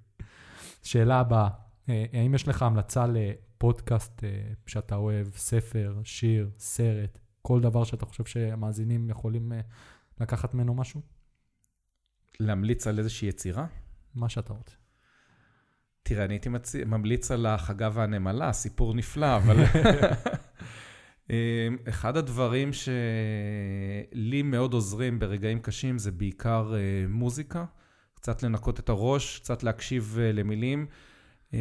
[0.83, 1.49] שאלה הבאה,
[1.89, 3.05] אה, האם יש לך המלצה
[3.57, 4.29] פודקאסט אה,
[4.67, 9.59] שאתה אוהב, ספר, שיר, סרט, כל דבר שאתה חושב שהמאזינים יכולים אה,
[10.21, 11.01] לקחת ממנו משהו?
[12.39, 13.65] להמליץ על איזושהי יצירה?
[14.15, 14.75] מה שאתה רוצה.
[16.03, 16.75] תראה, אני הייתי מצ...
[16.75, 19.55] ממליץ על החגה והנמלה, סיפור נפלא, אבל...
[21.29, 27.65] אמ, אחד הדברים שלי מאוד עוזרים ברגעים קשים זה בעיקר אה, מוזיקה,
[28.13, 30.85] קצת לנקות את הראש, קצת להקשיב אה, למילים.
[31.53, 31.59] אמ,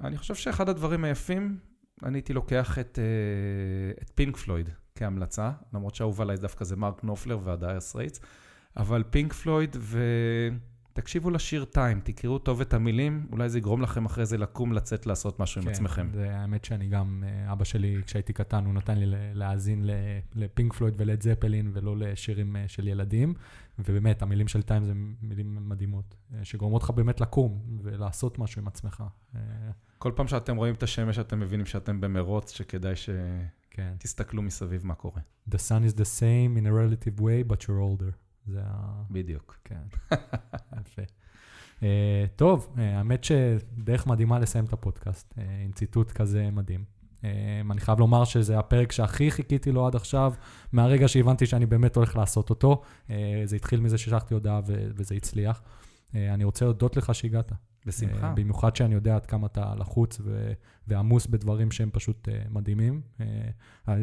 [0.00, 1.58] אני חושב שאחד הדברים היפים,
[2.02, 7.04] אני הייתי לוקח את, אה, את פינק פלויד כהמלצה, למרות שאהוב עליי דווקא זה מרק
[7.04, 8.20] נופלר והדייר סטרייטס,
[8.76, 9.98] אבל פינק פלויד ו...
[10.96, 15.06] תקשיבו לשיר טיים, תקראו טוב את המילים, אולי זה יגרום לכם אחרי זה לקום, לצאת,
[15.06, 16.10] לעשות משהו כן, עם עצמכם.
[16.12, 19.84] כן, האמת שאני גם, אה, אבא שלי, כשהייתי קטן, הוא נתן לי להאזין
[20.34, 23.34] לפינק פלויד ולד זפלין, ולא לשירים אה, של ילדים,
[23.78, 24.92] ובאמת, המילים של טיים זה
[25.22, 29.04] מילים מדהימות, אה, שגורמות לך באמת לקום ולעשות משהו עם עצמך.
[29.98, 34.46] כל פעם שאתם רואים את השמש, אתם מבינים שאתם במרוץ, שכדאי שתסתכלו כן.
[34.46, 35.20] מסביב מה קורה.
[35.50, 38.26] The sun is the same in a relative way, but you're older.
[38.46, 39.02] זה ה...
[39.10, 39.58] בדיוק.
[39.64, 39.82] כן.
[41.76, 41.82] Uh,
[42.36, 46.84] טוב, uh, האמת שדרך מדהימה לסיים את הפודקאסט, uh, עם ציטוט כזה מדהים.
[47.22, 47.24] Uh,
[47.70, 50.34] אני חייב לומר שזה הפרק שהכי חיכיתי לו עד עכשיו,
[50.72, 52.82] מהרגע שהבנתי שאני באמת הולך לעשות אותו.
[53.08, 53.10] Uh,
[53.44, 55.62] זה התחיל מזה ששלחתי הודעה ו- וזה הצליח.
[56.12, 57.52] Uh, אני רוצה להודות לך שהגעת.
[57.86, 58.32] בשמחה.
[58.32, 60.52] Uh, במיוחד שאני יודע עד כמה אתה לחוץ ו-
[60.88, 63.00] ועמוס בדברים שהם פשוט uh, מדהימים.
[63.18, 63.22] Uh,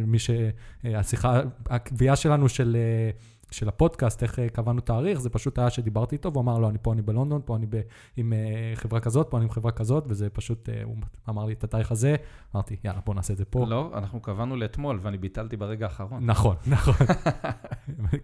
[0.08, 0.30] מי ש...
[0.30, 2.78] Uh, השיחה, הקביעה שלנו של...
[3.16, 6.70] Uh, של הפודקאסט, איך אה, קבענו תאריך, זה פשוט היה שדיברתי איתו, והוא אמר לא,
[6.70, 7.82] אני פה אני בלונדון, פה אני ב,
[8.18, 10.96] עם uh, חברה כזאת, פה אני עם חברה כזאת, וזה פשוט, uh, הוא
[11.30, 12.16] אמר לי את התאריך הזה,
[12.56, 13.66] אמרתי, יאללה, בוא נעשה את זה פה.
[13.70, 16.26] לא, אנחנו קבענו לאתמול, ואני ביטלתי ברגע האחרון.
[16.26, 17.08] נכון, נכון.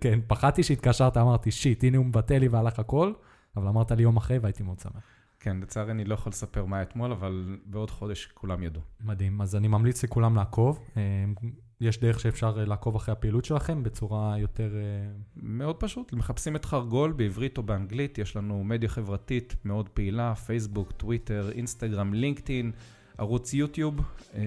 [0.01, 3.13] כן, פחדתי שהתקשרת, אמרתי, שיט, הנה הוא מבטל לי והלך הכל,
[3.55, 5.18] אבל אמרת לי יום אחרי והייתי מאוד שמח.
[5.39, 8.81] כן, לצערי אני לא יכול לספר מה אתמול, אבל בעוד חודש כולם ידעו.
[9.01, 10.79] מדהים, אז אני ממליץ לכולם לעקוב.
[11.81, 14.75] יש דרך שאפשר אה, לעקוב אחרי הפעילות שלכם בצורה יותר...
[14.75, 20.35] אה, מאוד פשוט, מחפשים את חרגול בעברית או באנגלית, יש לנו מדיה חברתית מאוד פעילה,
[20.35, 22.71] פייסבוק, טוויטר, אינסטגרם, לינקדאין,
[23.17, 24.01] ערוץ יוטיוב,
[24.33, 24.41] אה,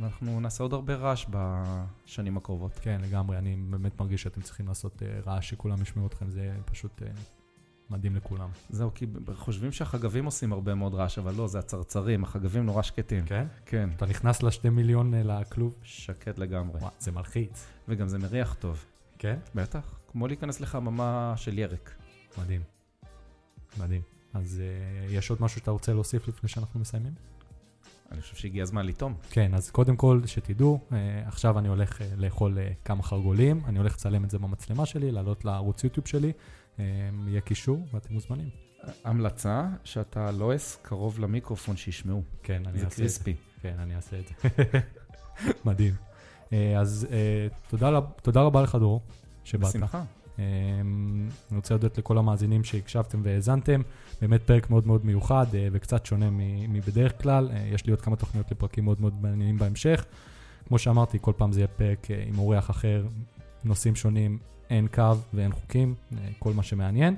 [0.00, 2.78] ואנחנו נעשה עוד הרבה רעש בשנים הקרובות.
[2.82, 7.02] כן, לגמרי, אני באמת מרגיש שאתם צריכים לעשות רעש שכולם ישמעו אתכם, זה פשוט
[7.90, 8.48] מדהים לכולם.
[8.70, 13.24] זהו, כי חושבים שהחגבים עושים הרבה מאוד רעש, אבל לא, זה הצרצרים, החגבים נורא שקטים.
[13.24, 13.46] כן?
[13.66, 13.90] כן.
[13.96, 15.74] אתה נכנס לשתי מיליון אה, לכלוב?
[15.82, 16.80] שקט לגמרי.
[16.80, 17.66] וואו, זה מלחיץ.
[17.88, 18.84] וגם זה מריח טוב.
[19.18, 19.38] כן?
[19.54, 21.94] בטח, כמו להיכנס לחממה של ירק.
[22.38, 22.62] מדהים.
[23.78, 24.02] מדהים.
[24.34, 24.62] אז
[25.08, 27.12] uh, יש עוד משהו שאתה רוצה להוסיף לפני שאנחנו מסיימים?
[28.12, 29.14] אני חושב שהגיע הזמן לטעום.
[29.30, 30.94] כן, אז קודם כל, שתדעו, uh,
[31.26, 35.10] עכשיו אני הולך uh, לאכול uh, כמה חרגולים, אני הולך לצלם את זה במצלמה שלי,
[35.10, 36.32] לעלות לערוץ יוטיוב שלי,
[36.78, 38.48] יהיה קישור ואתם מוזמנים.
[39.04, 42.22] המלצה, שאתה לועס קרוב למיקרופון שישמעו.
[42.42, 42.96] כן, אני אעשה את זה.
[42.96, 43.34] זה קריספי.
[43.62, 44.50] כן, אני אעשה את זה.
[45.64, 45.94] מדהים.
[46.52, 49.00] אה, אז אה, תודה, תודה רבה לך, דרור,
[49.44, 49.68] שבאת.
[49.68, 50.02] בשמחה.
[50.38, 53.82] אני רוצה להודות לכל המאזינים שהקשבתם והאזנתם.
[54.20, 56.30] באמת פרק מאוד מאוד מיוחד אה, וקצת שונה
[56.68, 57.50] מבדרך כלל.
[57.64, 60.04] יש לי עוד כמה תוכניות לפרקים מאוד מאוד מעניינים בהמשך.
[60.68, 63.06] כמו שאמרתי, כל פעם זה יהיה פרק עם אורח אחר,
[63.64, 64.38] נושאים שונים,
[64.70, 67.16] אין קו ואין חוקים, אה, כל מה שמעניין.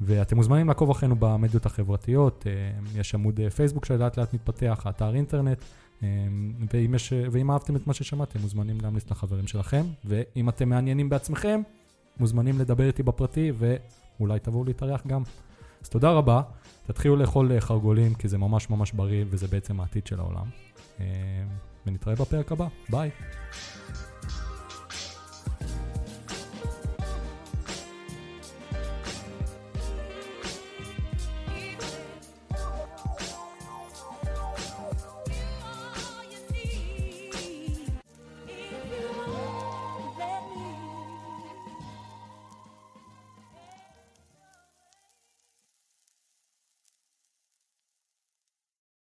[0.00, 2.52] ואתם מוזמנים לעקוב אחרינו במדיות החברתיות, אה,
[3.00, 5.58] יש עמוד אה, פייסבוק שלאט לאט מתפתח, אתר אינטרנט,
[6.72, 11.60] ואם, יש, ואם אהבתם את מה ששמעתם, מוזמנים להמליץ לחברים שלכם, ואם אתם מעניינים בעצמכם,
[12.20, 15.22] מוזמנים לדבר איתי בפרטי, ואולי תבואו להתארח גם.
[15.82, 16.42] אז תודה רבה,
[16.86, 20.46] תתחילו לאכול חרגולים, כי זה ממש ממש בריא, וזה בעצם העתיד של העולם.
[21.86, 23.10] ונתראה בפרק הבא, ביי.